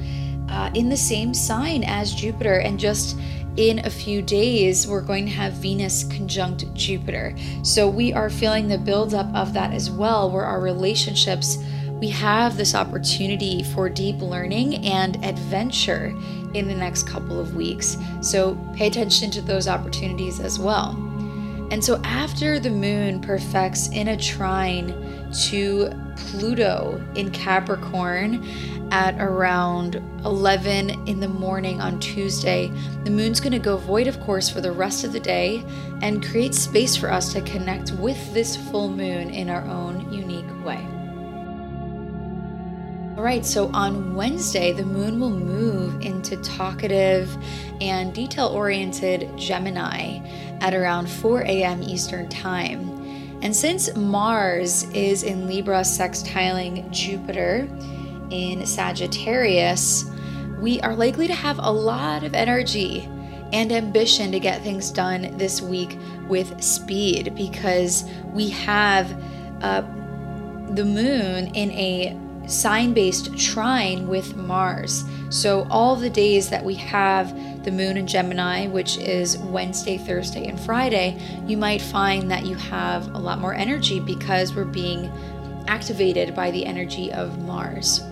uh, 0.48 0.70
in 0.74 0.88
the 0.88 0.96
same 0.96 1.34
sign 1.34 1.82
as 1.82 2.14
Jupiter. 2.14 2.60
And 2.60 2.78
just 2.78 3.18
in 3.56 3.80
a 3.80 3.90
few 3.90 4.22
days, 4.22 4.86
we're 4.86 5.00
going 5.00 5.26
to 5.26 5.32
have 5.32 5.54
Venus 5.54 6.04
conjunct 6.04 6.72
Jupiter. 6.74 7.34
So 7.62 7.88
we 7.88 8.12
are 8.12 8.30
feeling 8.30 8.68
the 8.68 8.78
buildup 8.78 9.34
of 9.34 9.52
that 9.54 9.72
as 9.72 9.90
well, 9.90 10.30
where 10.30 10.44
our 10.44 10.60
relationships 10.60 11.58
we 12.04 12.11
have 12.11 12.58
this 12.58 12.75
opportunity 12.75 13.62
for 13.62 13.88
deep 13.88 14.20
learning 14.20 14.75
and 14.84 15.16
adventure 15.25 16.14
in 16.52 16.68
the 16.68 16.75
next 16.75 17.06
couple 17.06 17.40
of 17.40 17.56
weeks. 17.56 17.96
So 18.20 18.56
pay 18.76 18.88
attention 18.88 19.30
to 19.30 19.40
those 19.40 19.68
opportunities 19.68 20.38
as 20.38 20.58
well. 20.58 20.90
And 21.70 21.82
so 21.82 22.02
after 22.04 22.61
the 22.61 22.68
moon 22.68 23.23
perfects 23.23 23.88
in 23.88 24.08
a 24.08 24.18
trine 24.18 25.32
to 25.49 25.90
Pluto 26.16 27.02
in 27.14 27.30
Capricorn 27.30 28.46
at 28.92 29.18
around 29.18 29.96
11 30.26 31.08
in 31.08 31.20
the 31.20 31.28
morning 31.28 31.80
on 31.80 31.99
Tuesday, 32.00 32.70
the 33.04 33.11
moon's 33.11 33.40
going 33.40 33.52
to 33.52 33.58
go 33.58 33.78
void, 33.78 34.08
of 34.08 34.20
course, 34.20 34.50
for 34.50 34.61
the 34.61 34.73
rest 34.73 35.04
of 35.04 35.14
the 35.14 35.20
day 35.20 35.64
and 36.02 36.23
create 36.23 36.54
space 36.54 36.96
for 36.96 37.11
us 37.11 37.32
to 37.32 37.40
connect 37.40 37.92
with 37.92 38.34
this 38.34 38.56
full 38.56 38.90
moon 38.90 39.30
in 39.30 39.49
our 39.49 39.64
own 39.64 40.12
unique 40.12 40.44
way. 40.66 40.87
All 43.16 43.23
right, 43.23 43.47
so 43.47 43.71
on 43.73 44.16
Wednesday, 44.16 44.73
the 44.73 44.85
moon 44.85 45.21
will 45.21 45.30
move 45.30 46.00
into 46.00 46.37
talkative 46.38 47.30
and 47.80 48.12
detail 48.12 48.49
oriented 48.49 49.30
Gemini 49.38 50.18
at 50.61 50.75
around 50.75 51.09
4 51.09 51.42
a.m. 51.42 51.80
Eastern 51.80 52.28
Time. 52.28 53.38
And 53.40 53.54
since 53.54 53.94
Mars 53.94 54.90
is 54.90 55.23
in 55.23 55.47
Libra 55.47 55.83
sextiling 55.83 56.90
Jupiter 56.90 57.68
in 58.30 58.66
Sagittarius, 58.66 60.11
we 60.59 60.80
are 60.80 60.97
likely 60.97 61.28
to 61.28 61.35
have 61.35 61.61
a 61.61 61.71
lot 61.71 62.25
of 62.25 62.35
energy 62.35 63.09
and 63.52 63.71
ambition 63.71 64.33
to 64.33 64.40
get 64.40 64.61
things 64.62 64.90
done 64.90 65.38
this 65.38 65.62
week 65.62 65.97
with 66.26 66.61
speed 66.61 67.33
because 67.37 68.11
we 68.33 68.49
have 68.50 69.12
uh, 69.62 69.83
the 70.71 70.85
moon 70.85 71.54
in 71.54 71.71
a 71.71 72.21
sign 72.46 72.92
based 72.92 73.36
trine 73.38 74.06
with 74.08 74.36
Mars. 74.36 75.04
So, 75.30 75.66
all 75.70 75.96
the 75.96 76.10
days 76.10 76.48
that 76.50 76.64
we 76.64 76.74
have 76.74 77.34
the 77.64 77.70
moon 77.70 77.96
in 77.96 78.06
Gemini, 78.06 78.66
which 78.66 78.98
is 78.98 79.38
Wednesday, 79.38 79.98
Thursday, 79.98 80.46
and 80.46 80.60
Friday, 80.60 81.18
you 81.46 81.56
might 81.56 81.80
find 81.80 82.30
that 82.30 82.44
you 82.44 82.54
have 82.56 83.14
a 83.14 83.18
lot 83.18 83.40
more 83.40 83.54
energy 83.54 84.00
because 84.00 84.54
we're 84.54 84.64
being 84.64 85.10
activated 85.66 86.34
by 86.34 86.50
the 86.50 86.64
energy 86.64 87.12
of 87.12 87.42
Mars. 87.42 88.02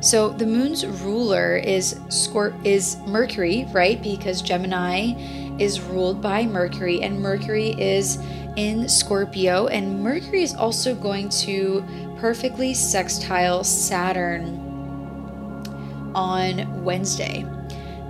So 0.00 0.30
the 0.30 0.46
moon's 0.46 0.86
ruler 0.86 1.56
is 1.56 1.94
Scorp 2.08 2.54
is 2.64 2.98
Mercury, 3.06 3.66
right? 3.72 4.02
Because 4.02 4.42
Gemini 4.42 5.14
is 5.58 5.80
ruled 5.80 6.20
by 6.20 6.44
Mercury 6.44 7.02
and 7.02 7.20
Mercury 7.20 7.70
is 7.80 8.18
in 8.56 8.88
Scorpio 8.88 9.66
and 9.68 10.02
Mercury 10.02 10.42
is 10.42 10.54
also 10.54 10.94
going 10.94 11.28
to 11.30 11.82
perfectly 12.24 12.72
sextile 12.72 13.62
Saturn 13.62 14.56
on 16.14 16.82
Wednesday. 16.82 17.44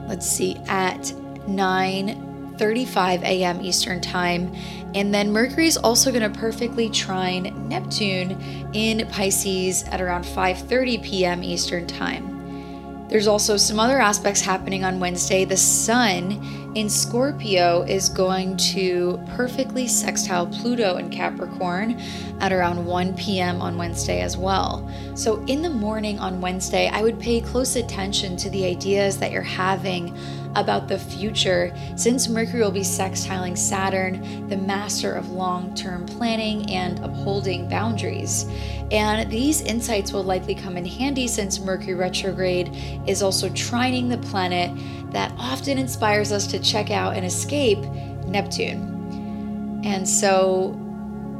Let's 0.06 0.24
see, 0.24 0.54
at 0.68 1.00
9:35 1.48 3.22
a.m. 3.24 3.60
Eastern 3.60 4.00
Time. 4.00 4.54
And 4.94 5.12
then 5.12 5.32
Mercury 5.32 5.66
is 5.66 5.76
also 5.76 6.12
going 6.12 6.32
to 6.32 6.38
perfectly 6.38 6.88
trine 6.90 7.68
Neptune 7.68 8.40
in 8.72 9.04
Pisces 9.08 9.82
at 9.88 10.00
around 10.00 10.24
5:30 10.24 11.02
p.m. 11.02 11.42
Eastern 11.42 11.84
Time. 11.84 13.08
There's 13.08 13.26
also 13.26 13.56
some 13.56 13.80
other 13.80 14.00
aspects 14.00 14.40
happening 14.40 14.84
on 14.84 15.00
Wednesday. 15.00 15.44
The 15.44 15.56
sun 15.56 16.40
in 16.74 16.90
Scorpio 16.90 17.82
is 17.82 18.08
going 18.08 18.56
to 18.56 19.22
perfectly 19.36 19.86
sextile 19.86 20.46
Pluto 20.46 20.96
in 20.96 21.08
Capricorn 21.08 22.00
at 22.40 22.52
around 22.52 22.84
1 22.84 23.14
p.m. 23.14 23.62
on 23.62 23.76
Wednesday 23.76 24.20
as 24.20 24.36
well. 24.36 24.90
So, 25.14 25.42
in 25.44 25.62
the 25.62 25.70
morning 25.70 26.18
on 26.18 26.40
Wednesday, 26.40 26.88
I 26.88 27.02
would 27.02 27.20
pay 27.20 27.40
close 27.40 27.76
attention 27.76 28.36
to 28.38 28.50
the 28.50 28.64
ideas 28.64 29.18
that 29.18 29.30
you're 29.30 29.42
having 29.42 30.16
about 30.56 30.88
the 30.88 30.98
future 30.98 31.74
since 31.96 32.28
Mercury 32.28 32.60
will 32.60 32.70
be 32.70 32.80
sextiling 32.80 33.56
Saturn, 33.56 34.48
the 34.48 34.56
master 34.56 35.14
of 35.14 35.30
long 35.30 35.74
term 35.74 36.06
planning 36.06 36.70
and 36.70 36.98
upholding 37.04 37.68
boundaries. 37.68 38.46
And 38.90 39.30
these 39.30 39.60
insights 39.62 40.12
will 40.12 40.22
likely 40.22 40.54
come 40.54 40.76
in 40.76 40.84
handy 40.84 41.26
since 41.26 41.60
Mercury 41.60 41.94
retrograde 41.94 42.70
is 43.06 43.22
also 43.22 43.48
trining 43.50 44.08
the 44.08 44.18
planet 44.18 44.70
that 45.14 45.32
often 45.38 45.78
inspires 45.78 46.32
us 46.32 46.46
to 46.48 46.58
check 46.58 46.90
out 46.90 47.16
and 47.16 47.24
escape 47.24 47.78
Neptune. 48.26 49.80
And 49.84 50.08
so, 50.08 50.78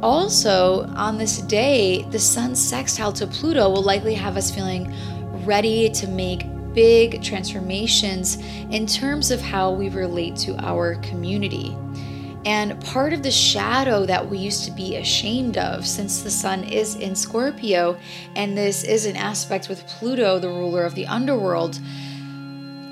also 0.01 0.87
on 0.95 1.17
this 1.17 1.39
day, 1.41 2.03
the 2.09 2.19
sun's 2.19 2.59
sextile 2.65 3.11
to 3.13 3.27
Pluto 3.27 3.69
will 3.69 3.83
likely 3.83 4.13
have 4.13 4.37
us 4.37 4.49
feeling 4.49 4.93
ready 5.45 5.89
to 5.89 6.07
make 6.07 6.45
big 6.73 7.21
transformations 7.21 8.37
in 8.71 8.87
terms 8.87 9.29
of 9.29 9.41
how 9.41 9.71
we 9.71 9.89
relate 9.89 10.35
to 10.35 10.55
our 10.63 10.95
community. 10.95 11.75
And 12.45 12.79
part 12.85 13.11
of 13.11 13.23
the 13.23 13.31
shadow 13.31 14.05
that 14.05 14.29
we 14.29 14.37
used 14.37 14.65
to 14.65 14.71
be 14.71 14.97
ashamed 14.97 15.57
of, 15.57 15.85
since 15.87 16.21
the 16.21 16.29
sun 16.29 16.63
is 16.63 16.95
in 16.95 17.15
Scorpio, 17.15 17.97
and 18.35 18.55
this 18.55 18.83
is 18.83 19.07
an 19.07 19.15
aspect 19.15 19.67
with 19.67 19.87
Pluto, 19.87 20.37
the 20.37 20.49
ruler 20.49 20.83
of 20.83 20.93
the 20.93 21.07
underworld, 21.07 21.79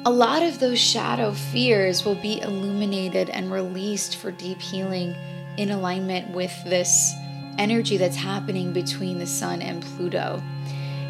a 0.05 0.11
lot 0.11 0.43
of 0.43 0.59
those 0.59 0.79
shadow 0.79 1.31
fears 1.31 2.03
will 2.03 2.15
be 2.15 2.41
illuminated 2.41 3.29
and 3.29 3.49
released 3.49 4.17
for 4.17 4.31
deep 4.31 4.61
healing 4.61 5.15
in 5.55 5.71
alignment 5.71 6.29
with 6.31 6.51
this 6.65 7.13
energy 7.57 7.95
that's 7.95 8.17
happening 8.17 8.73
between 8.73 9.17
the 9.17 9.25
sun 9.25 9.61
and 9.61 9.81
Pluto. 9.81 10.43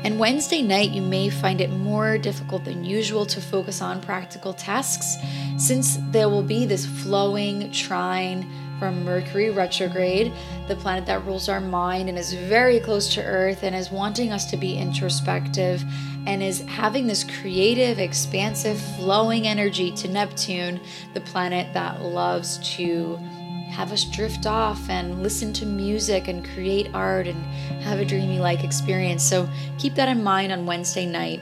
And 0.04 0.20
Wednesday 0.20 0.62
night, 0.62 0.92
you 0.92 1.02
may 1.02 1.30
find 1.30 1.60
it 1.60 1.72
more 1.72 2.20
difficult 2.20 2.66
than 2.66 2.84
usual 2.84 3.26
to 3.28 3.42
focus 3.42 3.82
on 3.82 4.00
practical 4.00 4.54
tasks 4.54 5.18
since 5.58 5.98
there 6.12 6.30
will 6.30 6.44
be 6.44 6.66
this 6.66 6.86
flowing 6.86 7.72
trine 7.72 8.48
from 8.78 9.04
Mercury 9.06 9.50
retrograde, 9.50 10.32
the 10.68 10.76
planet 10.76 11.06
that 11.06 11.26
rules 11.26 11.50
our 11.50 11.62
mind 11.62 12.10
and 12.10 12.18
is 12.18 12.34
very 12.34 12.80
close 12.80 13.14
to 13.14 13.24
Earth 13.24 13.64
and 13.64 13.74
is 13.74 13.90
wanting 13.90 14.32
us 14.32 14.52
to 14.52 14.58
be 14.58 14.78
introspective 14.78 15.84
and 16.26 16.42
is 16.42 16.62
having 16.62 17.08
this 17.08 17.24
creative, 17.24 18.00
expansive, 18.00 18.80
flowing 18.98 19.48
energy 19.48 19.92
to 19.92 20.08
Neptune, 20.08 20.80
the 21.14 21.22
planet 21.22 21.74
that 21.74 22.02
loves 22.02 22.58
to 22.76 23.18
have 23.70 23.92
us 23.92 24.06
drift 24.06 24.46
off 24.46 24.90
and 24.90 25.24
listen 25.24 25.52
to 25.52 25.66
music 25.66 26.28
and 26.28 26.46
create 26.54 26.90
art 26.94 27.28
and 27.28 27.44
have 27.82 28.00
a 28.00 28.06
dreamy 28.06 28.40
like 28.40 28.64
experience. 28.64 29.24
So 29.24 29.50
keep 29.80 29.96
that 29.96 30.08
in 30.08 30.24
mind 30.24 30.52
on 30.52 30.66
Wednesday 30.66 31.06
night. 31.06 31.42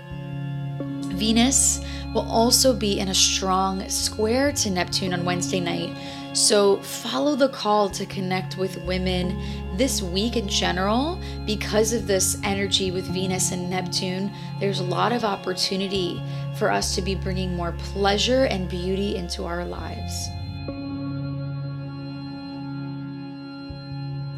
Venus 1.13 1.81
will 2.13 2.29
also 2.29 2.73
be 2.73 2.99
in 2.99 3.09
a 3.09 3.13
strong 3.13 3.87
square 3.89 4.51
to 4.53 4.69
Neptune 4.69 5.13
on 5.13 5.25
Wednesday 5.25 5.59
night. 5.59 5.95
So 6.33 6.77
follow 6.77 7.35
the 7.35 7.49
call 7.49 7.89
to 7.89 8.05
connect 8.05 8.57
with 8.57 8.77
women 8.83 9.37
this 9.75 10.01
week 10.01 10.37
in 10.37 10.47
general. 10.47 11.19
Because 11.45 11.91
of 11.91 12.07
this 12.07 12.37
energy 12.43 12.89
with 12.89 13.05
Venus 13.07 13.51
and 13.51 13.69
Neptune, 13.69 14.31
there's 14.59 14.79
a 14.79 14.83
lot 14.83 15.11
of 15.11 15.25
opportunity 15.25 16.21
for 16.57 16.71
us 16.71 16.95
to 16.95 17.01
be 17.01 17.15
bringing 17.15 17.55
more 17.55 17.73
pleasure 17.73 18.45
and 18.45 18.69
beauty 18.69 19.17
into 19.17 19.43
our 19.43 19.65
lives. 19.65 20.29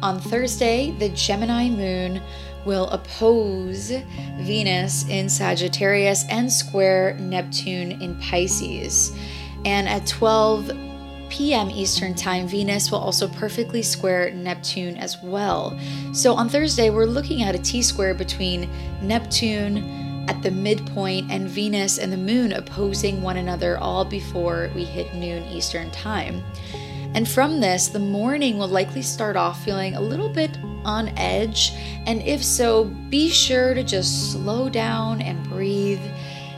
On 0.02 0.20
Thursday, 0.20 0.90
the 0.98 1.08
Gemini 1.10 1.68
moon 1.68 2.20
will 2.66 2.88
oppose 2.88 3.92
Venus 4.38 5.08
in 5.08 5.28
Sagittarius 5.28 6.24
and 6.28 6.52
square 6.52 7.16
Neptune 7.20 8.02
in 8.02 8.18
Pisces. 8.18 9.16
And 9.64 9.88
at 9.88 10.06
12 10.06 10.70
p.m. 11.34 11.68
Eastern 11.68 12.14
Time, 12.14 12.46
Venus 12.46 12.92
will 12.92 13.00
also 13.00 13.26
perfectly 13.26 13.82
square 13.82 14.30
Neptune 14.30 14.96
as 14.96 15.20
well. 15.20 15.76
So 16.12 16.32
on 16.34 16.48
Thursday, 16.48 16.90
we're 16.90 17.06
looking 17.06 17.42
at 17.42 17.56
a 17.56 17.58
T 17.58 17.82
square 17.82 18.14
between 18.14 18.70
Neptune 19.02 20.26
at 20.28 20.40
the 20.44 20.52
midpoint 20.52 21.32
and 21.32 21.48
Venus 21.48 21.98
and 21.98 22.12
the 22.12 22.16
moon 22.16 22.52
opposing 22.52 23.20
one 23.20 23.38
another 23.38 23.78
all 23.78 24.04
before 24.04 24.70
we 24.76 24.84
hit 24.84 25.12
noon 25.12 25.42
Eastern 25.48 25.90
Time. 25.90 26.40
And 27.14 27.28
from 27.28 27.60
this, 27.60 27.88
the 27.88 27.98
morning 27.98 28.56
will 28.56 28.68
likely 28.68 29.02
start 29.02 29.34
off 29.34 29.64
feeling 29.64 29.96
a 29.96 30.00
little 30.00 30.28
bit 30.28 30.56
on 30.84 31.08
edge. 31.16 31.72
And 32.06 32.22
if 32.22 32.44
so, 32.44 32.84
be 32.84 33.28
sure 33.28 33.74
to 33.74 33.82
just 33.82 34.30
slow 34.30 34.68
down 34.68 35.20
and 35.20 35.42
breathe, 35.48 36.00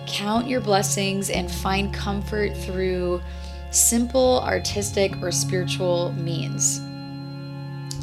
count 0.07 0.49
your 0.49 0.61
blessings, 0.61 1.31
and 1.31 1.51
find 1.51 1.95
comfort 1.95 2.55
through 2.55 3.23
simple 3.71 4.41
artistic 4.43 5.21
or 5.23 5.31
spiritual 5.31 6.13
means. 6.13 6.81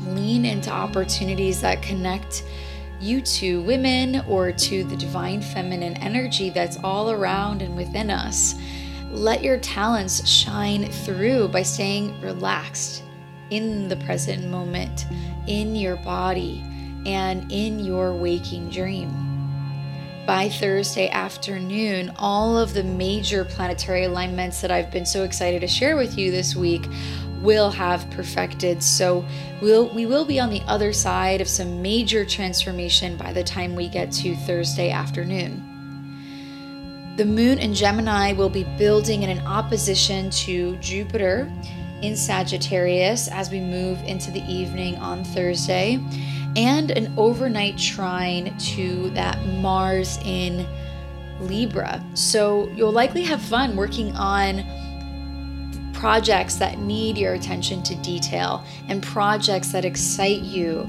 Lean 0.08 0.46
into 0.46 0.70
opportunities 0.70 1.62
that 1.62 1.82
connect 1.82 2.44
you 3.00 3.22
to 3.22 3.62
women 3.64 4.24
or 4.28 4.52
to 4.52 4.84
the 4.86 4.96
divine 4.96 5.42
feminine 5.42 5.98
energy 5.98 6.50
that's 6.50 6.78
all 6.84 7.12
around 7.12 7.62
and 7.62 7.76
within 7.76 8.10
us. 8.10 8.56
Let 9.10 9.44
your 9.44 9.58
talents 9.58 10.28
shine 10.28 10.90
through 10.92 11.50
by 11.50 11.64
staying 11.64 12.20
relaxed 12.22 13.04
in 13.50 13.88
the 13.88 13.98
present 13.98 14.50
moment, 14.50 15.06
in 15.48 15.76
your 15.76 15.98
body, 15.98 16.64
and 17.06 17.52
in 17.52 17.80
your 17.80 18.14
waking 18.14 18.70
dream. 18.70 19.33
By 20.26 20.48
Thursday 20.48 21.10
afternoon, 21.10 22.14
all 22.18 22.58
of 22.58 22.74
the 22.74 22.84
major 22.84 23.44
planetary 23.44 24.06
alignments 24.06 24.62
that 24.62 24.72
I've 24.72 24.90
been 24.90 25.06
so 25.06 25.26
excited 25.26 25.60
to 25.60 25.68
share 25.68 25.98
with 25.98 26.18
you 26.18 26.32
this 26.32 26.56
week 26.56 26.88
will 27.42 27.70
have 27.70 28.10
perfected. 28.10 28.82
So 28.82 29.26
we'll 29.62 29.90
we 29.90 30.06
will 30.06 30.24
be 30.24 30.40
on 30.40 30.50
the 30.50 30.62
other 30.66 30.94
side 30.94 31.42
of 31.42 31.50
some 31.50 31.82
major 31.82 32.24
transformation 32.24 33.18
by 33.18 33.34
the 33.34 33.44
time 33.44 33.76
we 33.76 33.90
get 33.90 34.14
to 34.14 34.34
Thursday 34.38 34.92
afternoon. 34.92 35.62
The 37.18 37.26
moon 37.26 37.60
in 37.60 37.74
Gemini 37.74 38.32
will 38.32 38.50
be 38.50 38.64
building 38.78 39.24
in 39.24 39.30
an 39.30 39.46
opposition 39.46 40.30
to 40.30 40.78
Jupiter 40.78 41.52
in 42.02 42.16
Sagittarius 42.16 43.28
as 43.28 43.52
we 43.52 43.60
move 43.60 44.02
into 44.04 44.32
the 44.32 44.44
evening 44.46 44.96
on 44.98 45.26
Thursday, 45.26 46.00
and 46.56 46.92
an 46.92 47.14
overnight 47.18 47.78
trine 47.78 48.56
to 48.58 49.10
that 49.12 49.44
Mars 49.46 50.20
in 50.24 50.68
Libra. 51.40 52.04
So 52.14 52.70
you'll 52.70 52.92
likely 52.92 53.24
have 53.24 53.42
fun 53.42 53.76
working 53.76 54.16
on 54.16 54.64
projects 55.94 56.56
that 56.56 56.80
need 56.80 57.18
your 57.18 57.34
attention 57.34 57.82
to 57.84 57.96
detail 57.96 58.66
and 58.90 59.02
projects 59.02 59.72
that 59.72 59.86
excite 59.86 60.42
you 60.42 60.88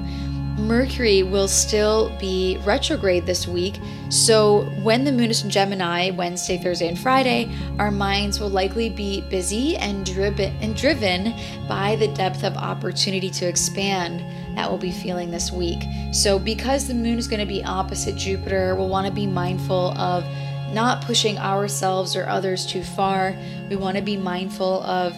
Mercury 0.59 1.25
will 1.25 1.49
still 1.49 2.17
be 2.21 2.59
retrograde 2.65 3.27
this 3.27 3.49
week. 3.49 3.81
So, 4.09 4.63
when 4.83 5.05
the 5.05 5.11
moon 5.11 5.31
is 5.31 5.43
in 5.43 5.51
Gemini, 5.51 6.11
Wednesday, 6.11 6.59
Thursday, 6.59 6.87
and 6.87 6.99
Friday, 6.99 7.53
our 7.81 7.91
minds 7.91 8.39
will 8.39 8.51
likely 8.51 8.89
be 8.89 9.23
busy 9.23 9.77
and 9.77 10.07
driven, 10.07 10.55
and 10.61 10.77
driven 10.77 11.35
by 11.67 11.97
the 11.97 12.07
depth 12.09 12.45
of 12.45 12.57
opportunity 12.57 13.31
to 13.31 13.47
expand 13.47 14.21
that 14.57 14.69
we'll 14.69 14.79
be 14.79 14.93
feeling 14.93 15.33
this 15.33 15.51
week. 15.51 15.83
So, 16.13 16.39
because 16.39 16.87
the 16.87 16.95
moon 16.95 17.19
is 17.19 17.27
going 17.27 17.41
to 17.41 17.47
be 17.47 17.65
opposite 17.65 18.15
Jupiter, 18.15 18.77
we'll 18.77 18.89
want 18.89 19.09
to 19.09 19.13
be 19.13 19.27
mindful 19.27 19.91
of 19.99 20.25
not 20.73 21.03
pushing 21.03 21.37
ourselves 21.39 22.15
or 22.15 22.29
others 22.29 22.65
too 22.65 22.85
far. 22.85 23.37
We 23.69 23.75
want 23.75 23.97
to 23.97 24.03
be 24.03 24.17
mindful 24.17 24.85
of 24.85 25.17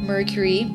Mercury 0.00 0.70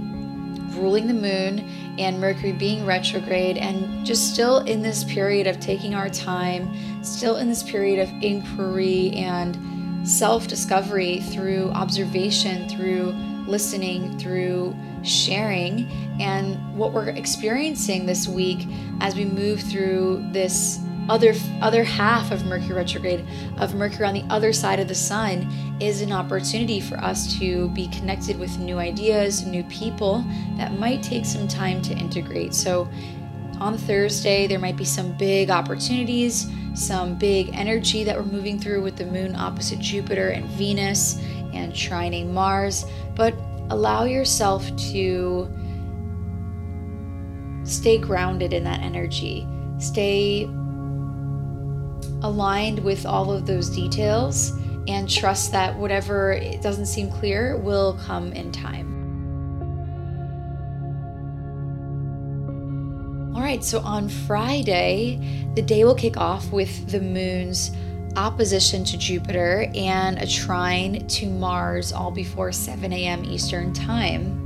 ruling 0.76 1.08
the 1.08 1.13
moon 1.13 1.83
and 1.97 2.19
Mercury 2.19 2.51
being 2.51 2.86
retrograde, 2.86 3.58
and 3.58 4.06
just 4.06 4.34
still 4.34 4.60
in 4.60 4.82
this 4.82 5.03
period 5.03 5.47
of 5.47 5.60
taking 5.60 5.93
our 5.93 6.10
time, 6.10 7.03
still 7.03 7.38
in 7.38 7.47
this 7.47 7.63
period 7.63 7.99
of 7.99 8.10
inquiry 8.23 9.12
and 9.12 10.08
self 10.08 10.47
discovery 10.47 11.19
through 11.19 11.69
observation, 11.71 12.67
through 12.69 13.13
listening, 13.47 14.17
through 14.17 14.75
sharing, 15.03 15.89
and 16.19 16.77
what 16.77 16.93
we're 16.93 17.10
experiencing 17.10 18.06
this 18.06 18.27
week 18.27 18.67
as 19.01 19.15
we 19.15 19.25
move 19.25 19.60
through 19.62 20.25
this 20.32 20.79
other 21.10 21.34
other 21.62 21.84
half 21.84 22.32
of 22.32 22.46
Mercury 22.46 22.74
retrograde 22.76 23.26
of 23.58 23.76
Mercury 23.76 24.06
on 24.06 24.13
the 24.13 24.24
other 24.30 24.54
side 24.54 24.80
of 24.80 24.88
the 24.88 24.96
sun 24.96 25.52
is 25.80 26.02
an 26.02 26.12
opportunity 26.12 26.80
for 26.80 26.98
us 26.98 27.38
to 27.39 27.70
be 27.70 27.88
connected 27.89 28.39
with 28.39 28.58
new 28.60 28.78
ideas, 28.78 29.46
new 29.46 29.63
people 29.66 30.24
that 30.58 30.80
might 30.80 31.04
take 31.04 31.26
some 31.26 31.48
time 31.48 31.82
to 31.82 31.94
integrate. 31.94 32.54
So 32.54 32.88
On 33.60 33.78
Thursday, 33.78 34.48
there 34.48 34.60
might 34.60 34.76
be 34.76 34.86
some 34.86 35.13
big 35.13 35.50
opportunities, 35.50 36.48
some 36.74 37.16
big 37.16 37.50
energy 37.54 38.04
that 38.04 38.18
we're 38.18 38.24
moving 38.24 38.60
through 38.60 38.82
with 38.82 38.98
the 38.98 39.06
moon 39.06 39.36
opposite 39.36 39.80
Jupiter 39.80 40.30
and 40.30 40.46
Venus 40.52 41.18
and 41.54 41.72
trining 41.72 42.32
Mars, 42.34 42.86
but 43.16 43.34
allow 43.70 44.04
yourself 44.06 44.66
to 44.92 45.50
stay 47.63 47.98
grounded 47.98 48.54
in 48.54 48.63
that 48.63 48.82
energy. 48.82 49.48
Stay 49.78 50.50
aligned 52.23 52.79
with 52.79 53.05
all 53.05 53.31
of 53.31 53.45
those 53.45 53.69
details 53.69 54.51
and 54.88 55.09
trust 55.09 55.51
that 55.51 55.77
whatever 55.77 56.39
doesn't 56.62 56.88
seem 56.88 57.12
clear 57.12 57.57
will 57.57 57.97
come 58.05 58.33
in 58.33 58.51
time. 58.51 58.91
All 63.36 63.41
right, 63.41 63.63
so 63.63 63.79
on 63.79 64.09
Friday, 64.09 65.51
the 65.55 65.62
day 65.62 65.83
will 65.83 65.95
kick 65.95 66.17
off 66.17 66.51
with 66.51 66.89
the 66.89 66.99
moon's 66.99 67.71
opposition 68.15 68.83
to 68.86 68.97
Jupiter 68.97 69.71
and 69.73 70.17
a 70.19 70.27
trine 70.27 71.07
to 71.07 71.25
Mars 71.27 71.91
all 71.91 72.12
before 72.12 72.51
7 72.51 72.91
a.m. 72.93 73.25
Eastern 73.25 73.73
Time. 73.73 74.42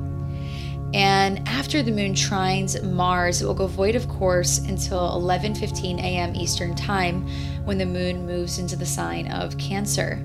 And 0.94 1.48
after 1.48 1.84
the 1.84 1.92
moon 1.92 2.14
trines 2.14 2.82
Mars, 2.82 3.42
it 3.42 3.46
will 3.46 3.54
go 3.54 3.68
void 3.68 3.96
of 3.96 4.08
course 4.08 4.60
until 4.60 5.00
11:15 5.22 6.00
a.m. 6.00 6.36
Eastern 6.36 6.76
Time 6.76 7.28
when 7.66 7.78
the 7.78 7.86
moon 7.86 8.26
moves 8.26 8.58
into 8.58 8.76
the 8.76 8.86
sign 8.86 9.28
of 9.28 9.58
Cancer. 9.58 10.24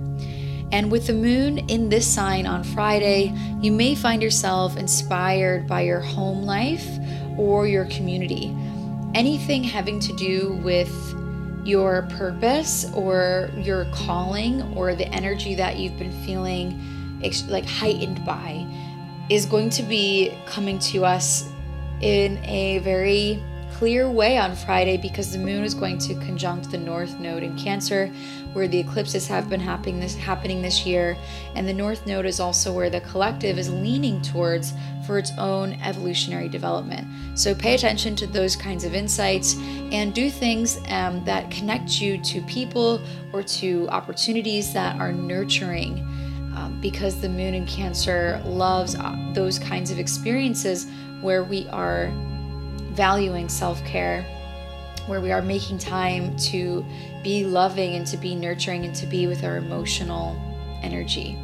And 0.71 0.91
with 0.91 1.07
the 1.07 1.13
moon 1.13 1.59
in 1.69 1.91
this 1.91 2.07
sign 2.07 2.47
on 2.47 2.65
Friday, 2.65 3.35
you 3.61 3.73
may 3.73 3.95
find 3.95 4.23
yourself 4.23 4.77
inspired 4.79 5.67
by 5.67 5.83
your 5.83 6.01
home 6.01 6.45
life 6.45 6.87
or 7.37 7.67
your 7.67 7.85
community. 7.87 8.57
Anything 9.15 9.63
having 9.63 10.01
to 10.01 10.17
do 10.17 10.59
with 10.65 10.91
your 11.65 12.09
purpose 12.17 12.91
or 12.95 13.51
your 13.57 13.85
calling 13.93 14.63
or 14.75 14.95
the 14.95 15.07
energy 15.09 15.55
that 15.57 15.77
you've 15.77 15.99
been 15.99 16.25
feeling 16.25 16.81
like 17.49 17.67
heightened 17.67 18.25
by 18.25 18.67
is 19.35 19.47
going 19.47 19.71
to 19.71 19.83
be 19.83 20.33
coming 20.47 20.79
to 20.79 21.05
us 21.05 21.49
in 22.01 22.37
a 22.45 22.79
very 22.81 23.43
clear 23.73 24.11
way 24.11 24.37
on 24.37 24.55
Friday 24.55 24.97
because 24.97 25.33
the 25.33 25.39
moon 25.39 25.65
is 25.65 25.75
going 25.75 25.97
to 25.99 26.15
conjunct 26.17 26.71
the 26.71 26.79
north 26.79 27.19
node 27.19 27.43
in 27.43 27.57
Cancer, 27.57 28.09
where 28.53 28.69
the 28.69 28.79
eclipses 28.79 29.27
have 29.27 29.49
been 29.49 29.59
happening 29.59 29.99
this 29.99 30.15
happening 30.15 30.61
this 30.61 30.85
year, 30.85 31.17
and 31.55 31.67
the 31.67 31.73
north 31.73 32.07
node 32.07 32.27
is 32.27 32.41
also 32.41 32.73
where 32.73 32.91
the 32.91 33.01
collective 33.01 33.59
is 33.59 33.71
leaning 33.71 34.21
towards 34.21 34.75
for 35.07 35.19
its 35.19 35.33
own 35.39 35.73
evolutionary 35.83 36.49
development. 36.49 37.09
So 37.35 37.55
pay 37.55 37.75
attention 37.75 38.15
to 38.17 38.27
those 38.27 38.55
kinds 38.55 38.85
of 38.85 38.95
insights 38.95 39.57
and 39.91 40.15
do 40.15 40.31
things 40.31 40.79
um, 40.89 41.25
that 41.25 41.51
connect 41.51 42.01
you 42.01 42.19
to 42.19 42.43
people 42.43 43.01
or 43.33 43.43
to 43.43 43.89
opportunities 43.89 44.73
that 44.75 45.01
are 45.01 45.11
nurturing. 45.11 46.07
Because 46.83 47.21
the 47.21 47.29
moon 47.29 47.55
in 47.55 47.65
Cancer 47.65 48.43
loves 48.45 48.95
uh, 48.95 49.17
those 49.33 49.59
kinds 49.59 49.91
of 49.91 49.99
experiences 49.99 50.87
where 51.23 51.45
we 51.45 51.67
are 51.69 52.13
valuing 52.91 53.49
self 53.49 53.83
care, 53.87 54.23
where 55.07 55.23
we 55.23 55.33
are 55.33 55.41
making 55.41 55.79
time 55.79 56.37
to 56.37 56.85
be 57.23 57.45
loving 57.45 57.95
and 57.95 58.07
to 58.09 58.19
be 58.19 58.35
nurturing 58.35 58.85
and 58.85 58.95
to 58.97 59.07
be 59.07 59.27
with 59.27 59.45
our 59.45 59.57
emotional 59.57 60.37
energy. 60.83 61.39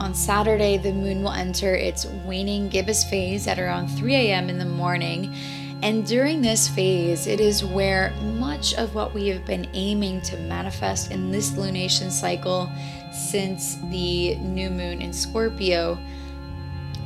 On 0.00 0.14
Saturday, 0.14 0.78
the 0.78 0.92
moon 0.92 1.22
will 1.22 1.32
enter 1.32 1.74
its 1.74 2.06
waning 2.24 2.70
gibbous 2.70 3.04
phase 3.04 3.46
at 3.46 3.58
around 3.58 3.88
3 3.88 4.14
a.m. 4.14 4.48
in 4.48 4.58
the 4.58 4.64
morning. 4.64 5.34
And 5.82 6.06
during 6.06 6.42
this 6.42 6.68
phase, 6.68 7.26
it 7.26 7.40
is 7.40 7.64
where 7.64 8.10
much 8.38 8.74
of 8.74 8.94
what 8.94 9.14
we 9.14 9.28
have 9.28 9.46
been 9.46 9.66
aiming 9.72 10.20
to 10.22 10.36
manifest 10.36 11.10
in 11.10 11.30
this 11.30 11.52
lunation 11.52 12.10
cycle 12.10 12.70
since 13.12 13.76
the 13.90 14.36
new 14.36 14.68
moon 14.68 15.00
in 15.00 15.12
Scorpio, 15.12 15.98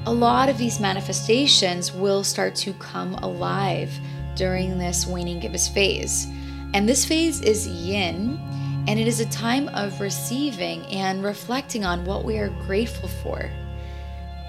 a 0.07 0.13
lot 0.13 0.49
of 0.49 0.59
these 0.59 0.81
manifestations 0.81 1.93
will 1.93 2.25
start 2.25 2.57
to 2.57 2.73
come 2.75 3.15
alive 3.15 3.97
during 4.35 4.77
this 4.77 5.07
waning 5.07 5.39
gibbous 5.39 5.69
phase. 5.69 6.27
And 6.75 6.89
this 6.89 7.05
phase 7.05 7.41
is 7.41 7.69
yin, 7.69 8.41
and 8.89 8.99
it 8.99 9.07
is 9.07 9.21
a 9.21 9.27
time 9.27 9.69
of 9.69 10.01
receiving 10.01 10.85
and 10.87 11.23
reflecting 11.23 11.85
on 11.85 12.05
what 12.05 12.25
we 12.25 12.39
are 12.39 12.49
grateful 12.67 13.09
for. 13.09 13.49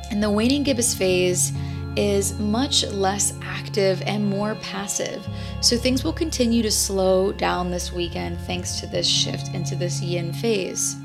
And 0.10 0.22
the 0.22 0.32
waning 0.32 0.64
gibbous 0.64 0.96
phase 0.96 1.52
is 1.96 2.38
much 2.40 2.86
less 2.88 3.34
active 3.42 4.02
and 4.06 4.26
more 4.26 4.56
passive. 4.56 5.26
So 5.62 5.78
things 5.78 6.04
will 6.04 6.14
continue 6.14 6.62
to 6.62 6.72
slow 6.72 7.32
down 7.32 7.72
this 7.72 7.92
weekend 7.92 8.40
thanks 8.42 8.80
to 8.80 8.88
this 8.88 9.08
shift 9.08 9.54
into 9.54 9.76
this 9.76 10.02
yin 10.02 10.34
phase. 10.34 10.96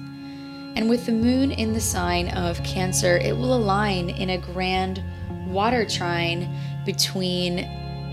And 0.77 0.89
with 0.89 1.07
the 1.07 1.13
moon 1.13 1.51
in 1.51 1.73
the 1.73 1.81
sign 1.81 2.29
of 2.31 2.63
Cancer, 2.63 3.19
it 3.19 3.37
will 3.37 3.55
align 3.55 4.11
in 4.11 4.31
a 4.31 4.39
grand 4.39 5.03
water 5.47 5.85
trine 5.85 6.49
between 6.87 7.57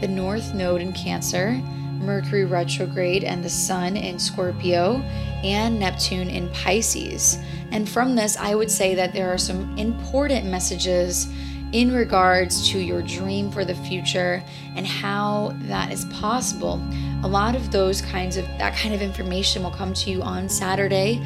the 0.02 0.08
North 0.08 0.54
Node 0.54 0.82
in 0.82 0.94
Cancer, 0.94 1.52
Mercury 2.00 2.46
retrograde, 2.46 3.24
and 3.24 3.44
the 3.44 3.50
Sun 3.50 3.98
in 3.98 4.20
Scorpio, 4.20 4.98
and 5.44 5.80
Neptune 5.80 6.30
in 6.30 6.50
Pisces. 6.50 7.38
And 7.72 7.88
from 7.88 8.16
this, 8.16 8.38
I 8.38 8.56
would 8.56 8.72
say 8.72 8.96
that 8.96 9.14
there 9.14 9.32
are 9.32 9.38
some 9.38 9.78
important 9.78 10.46
messages 10.46 11.28
in 11.74 11.92
regards 11.92 12.70
to 12.70 12.80
your 12.80 13.02
dream 13.02 13.52
for 13.52 13.66
the 13.66 13.76
future 13.76 14.42
and 14.76 14.88
how 14.88 15.54
that 15.64 15.92
is 15.92 16.06
possible. 16.06 16.82
A 17.24 17.28
lot 17.28 17.56
of 17.56 17.72
those 17.72 18.02
kinds 18.02 18.38
of 18.38 18.46
that 18.58 18.76
kind 18.76 18.94
of 18.94 19.02
information 19.02 19.64
will 19.64 19.72
come 19.72 19.94
to 19.94 20.10
you 20.10 20.22
on 20.22 20.48
Saturday. 20.48 21.22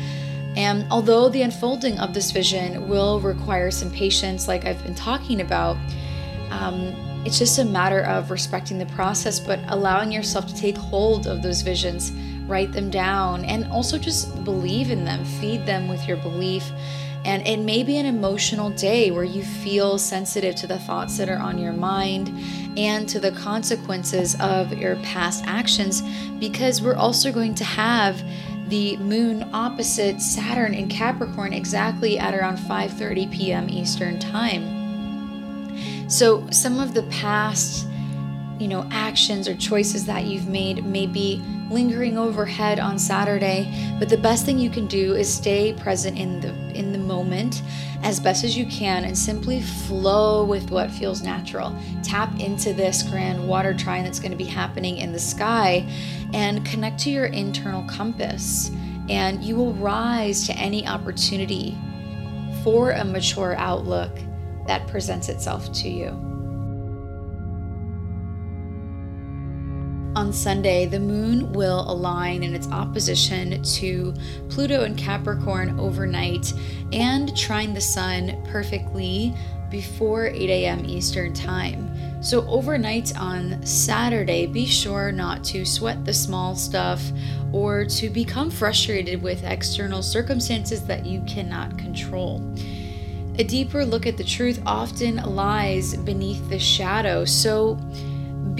And 0.55 0.85
although 0.91 1.29
the 1.29 1.43
unfolding 1.43 1.99
of 1.99 2.13
this 2.13 2.31
vision 2.31 2.87
will 2.89 3.21
require 3.21 3.71
some 3.71 3.91
patience, 3.91 4.47
like 4.47 4.65
I've 4.65 4.83
been 4.83 4.95
talking 4.95 5.41
about, 5.41 5.77
um, 6.49 6.93
it's 7.23 7.37
just 7.37 7.59
a 7.59 7.65
matter 7.65 8.01
of 8.01 8.31
respecting 8.31 8.79
the 8.79 8.87
process, 8.87 9.39
but 9.39 9.59
allowing 9.67 10.11
yourself 10.11 10.47
to 10.47 10.55
take 10.55 10.75
hold 10.75 11.27
of 11.27 11.43
those 11.43 11.61
visions, 11.61 12.11
write 12.47 12.71
them 12.71 12.89
down, 12.89 13.45
and 13.45 13.71
also 13.71 13.97
just 13.97 14.43
believe 14.43 14.89
in 14.89 15.05
them, 15.05 15.23
feed 15.23 15.65
them 15.65 15.87
with 15.87 16.07
your 16.07 16.17
belief. 16.17 16.71
And 17.23 17.47
it 17.47 17.59
may 17.59 17.83
be 17.83 17.97
an 17.97 18.07
emotional 18.07 18.71
day 18.71 19.11
where 19.11 19.23
you 19.23 19.43
feel 19.43 19.97
sensitive 19.99 20.55
to 20.55 20.67
the 20.67 20.79
thoughts 20.79 21.17
that 21.17 21.29
are 21.29 21.37
on 21.37 21.59
your 21.59 21.73
mind 21.73 22.29
and 22.77 23.07
to 23.09 23.19
the 23.19 23.31
consequences 23.31 24.35
of 24.39 24.73
your 24.73 24.95
past 24.97 25.43
actions, 25.45 26.01
because 26.39 26.81
we're 26.81 26.95
also 26.95 27.31
going 27.31 27.53
to 27.55 27.63
have 27.63 28.23
the 28.69 28.97
moon 28.97 29.47
opposite 29.53 30.19
Saturn 30.21 30.73
in 30.73 30.87
Capricorn 30.87 31.53
exactly 31.53 32.17
at 32.17 32.33
around 32.33 32.57
5:30 32.57 33.31
p.m. 33.31 33.69
Eastern 33.69 34.17
Time. 34.17 35.77
So 36.09 36.49
some 36.49 36.79
of 36.79 36.93
the 36.93 37.03
past, 37.03 37.85
you 38.57 38.67
know, 38.67 38.87
actions 38.91 39.47
or 39.47 39.55
choices 39.55 40.05
that 40.05 40.25
you've 40.25 40.47
made 40.47 40.85
may 40.85 41.05
be 41.05 41.41
lingering 41.71 42.17
overhead 42.17 42.79
on 42.79 42.99
Saturday, 42.99 43.95
but 43.97 44.09
the 44.09 44.17
best 44.17 44.45
thing 44.45 44.59
you 44.59 44.69
can 44.69 44.87
do 44.87 45.15
is 45.15 45.33
stay 45.33 45.73
present 45.73 46.17
in 46.17 46.39
the 46.41 46.49
in 46.77 46.91
the 46.91 46.97
moment 46.97 47.61
as 48.03 48.19
best 48.19 48.43
as 48.43 48.57
you 48.57 48.65
can 48.65 49.03
and 49.05 49.17
simply 49.17 49.61
flow 49.61 50.43
with 50.43 50.71
what 50.71 50.91
feels 50.91 51.21
natural. 51.21 51.75
Tap 52.03 52.39
into 52.39 52.73
this 52.73 53.03
grand 53.03 53.47
water 53.47 53.73
trine 53.73 54.03
that's 54.03 54.19
going 54.19 54.31
to 54.31 54.37
be 54.37 54.43
happening 54.43 54.97
in 54.97 55.11
the 55.11 55.19
sky 55.19 55.87
and 56.33 56.65
connect 56.65 56.99
to 56.99 57.09
your 57.09 57.27
internal 57.27 57.83
compass, 57.87 58.71
and 59.09 59.43
you 59.43 59.55
will 59.55 59.73
rise 59.73 60.45
to 60.47 60.53
any 60.53 60.87
opportunity 60.87 61.77
for 62.63 62.91
a 62.91 63.03
mature 63.03 63.55
outlook 63.57 64.11
that 64.67 64.87
presents 64.87 65.29
itself 65.29 65.71
to 65.73 65.89
you. 65.89 66.40
On 70.21 70.31
Sunday, 70.31 70.85
the 70.85 70.99
moon 70.99 71.51
will 71.51 71.91
align 71.91 72.43
in 72.43 72.53
its 72.53 72.67
opposition 72.67 73.59
to 73.63 74.13
Pluto 74.49 74.83
and 74.83 74.95
Capricorn 74.95 75.79
overnight 75.79 76.53
and 76.93 77.35
trine 77.35 77.73
the 77.73 77.81
sun 77.81 78.39
perfectly 78.47 79.33
before 79.71 80.27
8 80.27 80.47
a.m. 80.47 80.85
Eastern 80.85 81.33
Time. 81.33 81.91
So, 82.21 82.47
overnight 82.47 83.17
on 83.17 83.65
Saturday, 83.65 84.45
be 84.45 84.67
sure 84.67 85.11
not 85.11 85.43
to 85.45 85.65
sweat 85.65 86.05
the 86.05 86.13
small 86.13 86.55
stuff 86.55 87.01
or 87.51 87.85
to 87.85 88.07
become 88.07 88.51
frustrated 88.51 89.23
with 89.23 89.43
external 89.43 90.03
circumstances 90.03 90.85
that 90.85 91.03
you 91.03 91.23
cannot 91.23 91.79
control. 91.79 92.43
A 93.39 93.43
deeper 93.43 93.83
look 93.83 94.05
at 94.05 94.17
the 94.17 94.23
truth 94.23 94.61
often 94.67 95.15
lies 95.15 95.97
beneath 95.97 96.47
the 96.47 96.59
shadow. 96.59 97.25
So, 97.25 97.79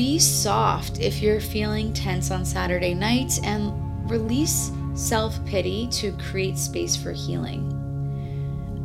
be 0.02 0.18
soft 0.18 1.00
if 1.00 1.22
you're 1.22 1.40
feeling 1.40 1.94
tense 1.94 2.32
on 2.32 2.44
Saturday 2.44 2.92
nights 2.92 3.40
and 3.44 3.72
release 4.10 4.72
self 4.96 5.46
pity 5.46 5.88
to 5.92 6.12
create 6.14 6.58
space 6.58 6.96
for 6.96 7.12
healing. 7.12 7.70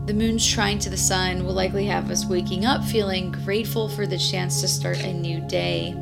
The 0.04 0.12
moon's 0.12 0.46
trine 0.46 0.78
to 0.80 0.90
the 0.90 0.96
sun 0.98 1.46
will 1.46 1.54
likely 1.54 1.86
have 1.86 2.10
us 2.10 2.26
waking 2.26 2.66
up 2.66 2.84
feeling 2.84 3.32
grateful 3.32 3.88
for 3.88 4.06
the 4.06 4.18
chance 4.18 4.60
to 4.60 4.68
start 4.68 4.98
a 4.98 5.14
new 5.14 5.40
day. 5.48 5.96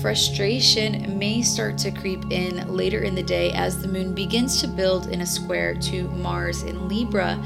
Frustration 0.00 1.18
may 1.18 1.42
start 1.42 1.76
to 1.76 1.90
creep 1.90 2.24
in 2.30 2.66
later 2.74 3.02
in 3.02 3.14
the 3.14 3.22
day 3.22 3.52
as 3.52 3.82
the 3.82 3.88
moon 3.88 4.14
begins 4.14 4.58
to 4.62 4.68
build 4.68 5.08
in 5.08 5.20
a 5.20 5.26
square 5.26 5.74
to 5.74 6.04
Mars 6.12 6.62
in 6.62 6.88
Libra, 6.88 7.38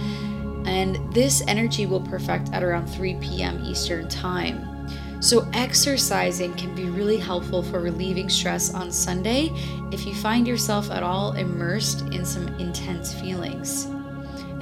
and 0.65 1.13
this 1.13 1.43
energy 1.49 1.87
will 1.87 2.03
perfect 2.03 2.53
at 2.53 2.63
around 2.63 2.87
3 2.87 3.17
p.m. 3.17 3.65
Eastern 3.65 4.09
Time. 4.09 4.74
So, 5.20 5.48
exercising 5.53 6.55
can 6.55 6.74
be 6.74 6.90
really 6.90 7.16
helpful 7.16 7.62
for 7.62 7.81
relieving 7.81 8.29
stress 8.29 8.74
on 8.74 8.90
Sunday 8.90 9.50
if 9.90 10.07
you 10.07 10.14
find 10.14 10.46
yourself 10.46 10.90
at 10.90 11.03
all 11.03 11.33
immersed 11.33 12.03
in 12.12 12.24
some 12.24 12.48
intense 12.59 13.14
feelings 13.14 13.88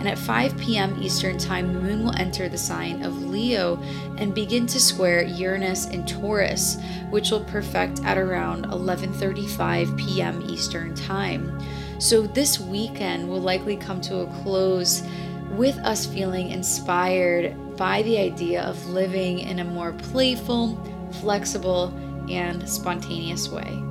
and 0.03 0.09
at 0.09 0.19
5 0.19 0.59
p.m. 0.59 1.01
Eastern 1.01 1.39
Time, 1.39 1.73
the 1.73 1.81
moon 1.81 2.03
will 2.03 2.19
enter 2.19 2.49
the 2.49 2.59
sign 2.59 3.05
of 3.05 3.23
Leo 3.23 3.81
and 4.17 4.35
begin 4.35 4.67
to 4.67 4.81
square 4.81 5.23
Uranus 5.23 5.87
and 5.87 6.09
Taurus, 6.09 6.77
which 7.11 7.31
will 7.31 7.45
perfect 7.45 8.03
at 8.05 8.19
around 8.19 8.67
11:35 8.67 9.97
p.m. 9.97 10.43
Eastern 10.51 10.93
Time. 10.97 11.57
So 12.01 12.23
this 12.23 12.59
weekend 12.59 13.29
will 13.29 13.41
likely 13.41 13.77
come 13.77 14.01
to 14.01 14.23
a 14.23 14.27
close 14.43 15.05
with 15.51 15.79
us 15.79 16.05
feeling 16.05 16.51
inspired 16.51 17.55
by 17.77 18.03
the 18.03 18.19
idea 18.19 18.63
of 18.63 18.87
living 18.87 19.41
in 19.41 19.59
a 19.59 19.65
more 19.65 19.93
playful, 19.93 20.77
flexible, 21.21 21.95
and 22.29 22.69
spontaneous 22.69 23.49
way. 23.49 23.83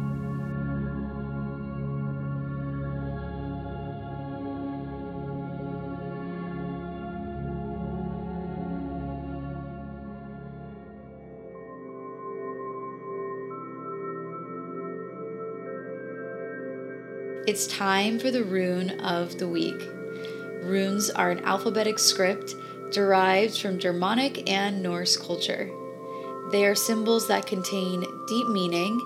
It's 17.48 17.68
time 17.68 18.20
for 18.20 18.32
the 18.32 18.44
rune 18.44 18.92
of 19.02 19.38
the 19.40 19.48
week. 19.48 19.82
Runes 20.62 21.10
are 21.10 21.32
an 21.32 21.44
alphabetic 21.44 22.00
script 22.00 22.54
derived 22.92 23.58
from 23.58 23.80
Germanic 23.80 24.50
and 24.50 24.82
Norse 24.82 25.18
culture. 25.18 25.72
They 26.52 26.66
are 26.66 26.76
symbols 26.76 27.28
that 27.28 27.48
contain 27.48 28.06
deep 28.28 28.48
meaning 28.48 29.00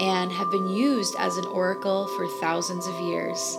and 0.00 0.30
have 0.32 0.50
been 0.50 0.68
used 0.68 1.14
as 1.18 1.36
an 1.36 1.46
oracle 1.46 2.06
for 2.16 2.26
thousands 2.40 2.86
of 2.86 3.00
years. 3.00 3.56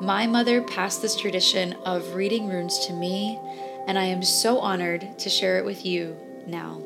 My 0.00 0.26
mother 0.26 0.62
passed 0.62 1.02
this 1.02 1.16
tradition 1.16 1.74
of 1.84 2.14
reading 2.14 2.48
runes 2.48 2.86
to 2.86 2.92
me, 2.92 3.38
and 3.86 3.98
I 3.98 4.04
am 4.04 4.22
so 4.22 4.58
honored 4.58 5.18
to 5.18 5.30
share 5.30 5.58
it 5.58 5.64
with 5.64 5.84
you 5.84 6.16
now. 6.46 6.82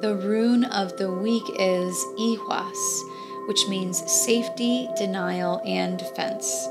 The 0.00 0.14
rune 0.14 0.64
of 0.64 0.96
the 0.98 1.12
week 1.12 1.44
is 1.58 1.94
Ehwaz 2.18 3.02
which 3.46 3.68
means 3.68 3.98
safety, 4.10 4.88
denial, 4.96 5.62
and 5.64 5.98
defense. 5.98 6.68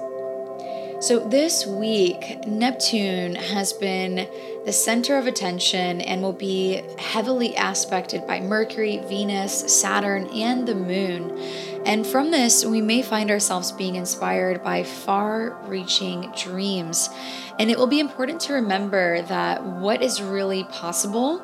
So, 1.05 1.19
this 1.19 1.67
week, 1.67 2.47
Neptune 2.47 3.35
has 3.35 3.73
been 3.73 4.27
the 4.65 4.73
center 4.73 5.19
of 5.19 5.27
attention 5.27 6.01
and 6.01 6.23
will 6.23 6.33
be 6.33 6.81
heavily 6.97 7.55
aspected 7.55 8.25
by 8.25 8.39
Mercury, 8.39 9.03
Venus, 9.07 9.53
Saturn, 9.79 10.25
and 10.33 10.67
the 10.67 10.73
Moon. 10.73 11.37
And 11.85 12.07
from 12.07 12.31
this, 12.31 12.65
we 12.65 12.81
may 12.81 13.03
find 13.03 13.29
ourselves 13.29 13.71
being 13.71 13.97
inspired 13.97 14.63
by 14.63 14.81
far 14.81 15.55
reaching 15.67 16.33
dreams. 16.35 17.11
And 17.59 17.69
it 17.69 17.77
will 17.77 17.85
be 17.85 17.99
important 17.99 18.41
to 18.41 18.53
remember 18.53 19.21
that 19.21 19.63
what 19.63 20.01
is 20.01 20.23
really 20.23 20.63
possible 20.63 21.39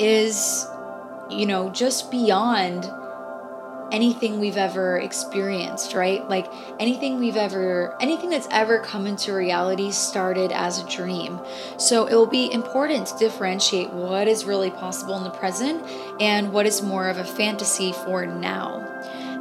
is, 0.00 0.66
you 1.30 1.46
know, 1.46 1.70
just 1.70 2.10
beyond 2.10 2.90
anything 3.92 4.40
we've 4.40 4.56
ever 4.56 4.98
experienced, 4.98 5.94
right? 5.94 6.28
Like 6.28 6.50
anything 6.78 7.18
we've 7.18 7.36
ever, 7.36 7.96
anything 8.00 8.30
that's 8.30 8.48
ever 8.50 8.80
come 8.80 9.06
into 9.06 9.32
reality 9.32 9.90
started 9.90 10.52
as 10.52 10.82
a 10.82 10.88
dream. 10.88 11.40
So 11.78 12.06
it 12.06 12.14
will 12.14 12.26
be 12.26 12.52
important 12.52 13.06
to 13.08 13.18
differentiate 13.18 13.90
what 13.90 14.28
is 14.28 14.44
really 14.44 14.70
possible 14.70 15.16
in 15.16 15.24
the 15.24 15.30
present 15.30 15.86
and 16.20 16.52
what 16.52 16.66
is 16.66 16.82
more 16.82 17.08
of 17.08 17.18
a 17.18 17.24
fantasy 17.24 17.92
for 17.92 18.26
now. 18.26 18.80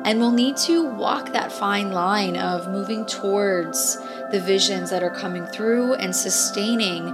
And 0.05 0.19
we'll 0.19 0.31
need 0.31 0.58
to 0.58 0.86
walk 0.86 1.34
that 1.34 1.51
fine 1.51 1.91
line 1.91 2.38
of 2.38 2.69
moving 2.69 3.08
towards 3.08 3.97
the 4.31 4.39
visions 4.39 4.91
that 4.91 5.01
are 5.01 5.10
coming 5.10 5.47
through 5.47 5.95
and 5.95 6.15
sustaining 6.15 7.08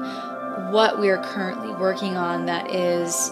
what 0.71 0.99
we 0.99 1.09
are 1.09 1.21
currently 1.23 1.73
working 1.73 2.17
on 2.17 2.45
that 2.45 2.73
is 2.73 3.31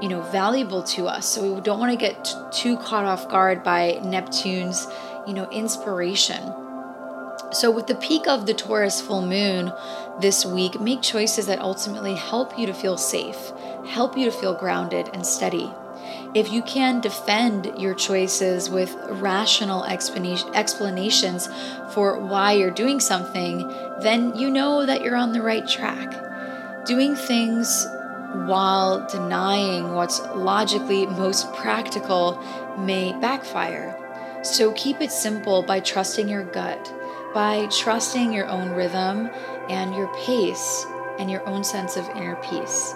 you 0.00 0.08
know 0.08 0.22
valuable 0.22 0.82
to 0.82 1.06
us. 1.06 1.26
So 1.26 1.54
we 1.54 1.60
don't 1.60 1.78
want 1.78 1.92
to 1.92 1.98
get 1.98 2.24
t- 2.24 2.34
too 2.50 2.76
caught 2.78 3.04
off 3.04 3.28
guard 3.28 3.62
by 3.62 4.00
neptune's 4.04 4.86
you 5.26 5.34
know 5.34 5.48
inspiration. 5.50 6.52
So 7.50 7.70
with 7.70 7.86
the 7.86 7.94
peak 7.94 8.26
of 8.26 8.46
the 8.46 8.54
taurus 8.54 9.00
full 9.00 9.22
moon 9.22 9.72
this 10.20 10.44
week 10.44 10.80
make 10.80 11.00
choices 11.00 11.46
that 11.46 11.60
ultimately 11.60 12.14
help 12.14 12.58
you 12.58 12.66
to 12.66 12.74
feel 12.74 12.98
safe 12.98 13.52
help 13.88 14.16
you 14.16 14.26
to 14.26 14.30
feel 14.30 14.54
grounded 14.54 15.10
and 15.12 15.26
steady. 15.26 15.72
If 16.34 16.52
you 16.52 16.62
can 16.62 17.00
defend 17.00 17.72
your 17.78 17.94
choices 17.94 18.68
with 18.68 18.94
rational 19.08 19.84
explanations 19.84 21.48
for 21.94 22.18
why 22.18 22.52
you're 22.52 22.70
doing 22.70 23.00
something, 23.00 23.66
then 24.00 24.36
you 24.36 24.50
know 24.50 24.84
that 24.84 25.02
you're 25.02 25.16
on 25.16 25.32
the 25.32 25.42
right 25.42 25.66
track. 25.66 26.84
Doing 26.84 27.16
things 27.16 27.86
while 28.46 29.06
denying 29.08 29.94
what's 29.94 30.20
logically 30.34 31.06
most 31.06 31.52
practical 31.54 32.42
may 32.78 33.12
backfire. 33.20 33.96
So 34.42 34.72
keep 34.72 35.00
it 35.00 35.10
simple 35.10 35.62
by 35.62 35.80
trusting 35.80 36.28
your 36.28 36.44
gut, 36.44 36.92
by 37.34 37.66
trusting 37.66 38.32
your 38.32 38.46
own 38.46 38.70
rhythm 38.70 39.30
and 39.68 39.94
your 39.94 40.12
pace 40.14 40.86
and 41.18 41.30
your 41.30 41.46
own 41.48 41.64
sense 41.64 41.96
of 41.96 42.08
inner 42.10 42.36
peace. 42.36 42.94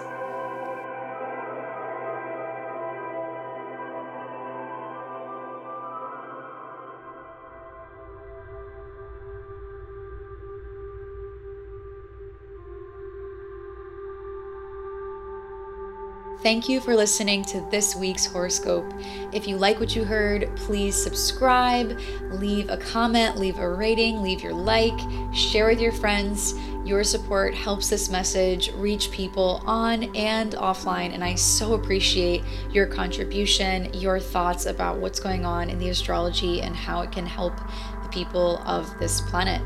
Thank 16.43 16.67
you 16.67 16.81
for 16.81 16.93
listening 16.93 17.45
to 17.45 17.61
this 17.71 17.95
week's 17.95 18.25
horoscope. 18.25 18.93
If 19.31 19.47
you 19.47 19.55
like 19.55 19.79
what 19.79 19.95
you 19.95 20.03
heard, 20.03 20.53
please 20.57 20.93
subscribe, 20.93 21.97
leave 22.31 22.69
a 22.69 22.75
comment, 22.75 23.37
leave 23.37 23.59
a 23.59 23.69
rating, 23.69 24.21
leave 24.21 24.41
your 24.41 24.51
like, 24.51 24.99
share 25.33 25.69
with 25.69 25.79
your 25.79 25.93
friends. 25.93 26.53
Your 26.83 27.05
support 27.05 27.55
helps 27.55 27.89
this 27.89 28.09
message 28.09 28.73
reach 28.73 29.09
people 29.09 29.63
on 29.65 30.13
and 30.17 30.51
offline, 30.55 31.13
and 31.13 31.23
I 31.23 31.35
so 31.35 31.75
appreciate 31.75 32.43
your 32.71 32.87
contribution, 32.87 33.93
your 33.93 34.19
thoughts 34.19 34.65
about 34.65 34.97
what's 34.97 35.21
going 35.21 35.45
on 35.45 35.69
in 35.69 35.79
the 35.79 35.87
astrology 35.87 36.61
and 36.61 36.75
how 36.75 37.03
it 37.03 37.11
can 37.13 37.25
help 37.25 37.55
the 38.03 38.09
people 38.09 38.57
of 38.65 38.99
this 38.99 39.21
planet. 39.21 39.61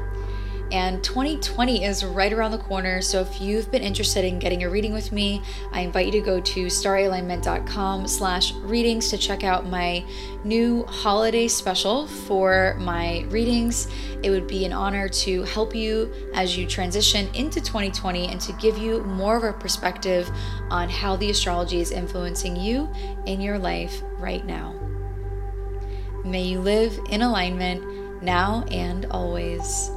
And 0.72 1.02
2020 1.02 1.86
is 1.86 2.04
right 2.04 2.34
around 2.34 2.52
the 2.52 2.58
corner. 2.58 3.02
So 3.02 3.22
if 3.22 3.40
you've 3.40 3.72
been 3.72 3.84
interested 3.84 4.26
in 4.26 4.38
getting 4.38 4.64
a 4.64 4.70
reading 4.70 4.92
with 4.92 5.14
me, 5.14 5.42
I 5.72 5.82
invite 5.82 6.08
you 6.08 6.12
to 6.14 6.22
go 6.22 6.42
to 6.42 6.66
starryalignment.com 6.66 8.08
slash 8.08 8.54
readings 8.56 9.10
to 9.10 9.18
check 9.18 9.46
out 9.46 9.66
my 9.66 10.04
new 10.44 10.84
holiday 10.84 11.48
special 11.48 12.08
for 12.08 12.76
my 12.80 13.26
readings. 13.30 13.88
It 14.24 14.30
would 14.30 14.48
be 14.48 14.66
an 14.66 14.74
honor 14.74 15.08
to 15.08 15.44
help 15.44 15.74
you 15.74 16.12
as 16.34 16.58
you 16.58 16.68
transition 16.68 17.34
into 17.34 17.62
2020 17.62 18.28
and 18.28 18.42
to 18.42 18.52
give 18.54 18.78
you 18.78 19.04
more 19.04 19.38
of 19.38 19.44
a 19.44 19.54
perspective 19.54 20.30
on 20.70 20.90
how 20.90 21.16
the 21.16 21.30
astrology 21.30 21.80
is 21.80 21.92
influencing 21.92 22.58
you 22.58 22.90
in 23.26 23.40
your 23.40 23.58
life 23.58 24.02
right 24.20 24.46
now. 24.46 24.74
May 26.26 26.44
you 26.44 26.60
live 26.60 27.00
in 27.10 27.22
alignment 27.22 28.22
now 28.22 28.66
and 28.70 29.06
always. 29.06 29.92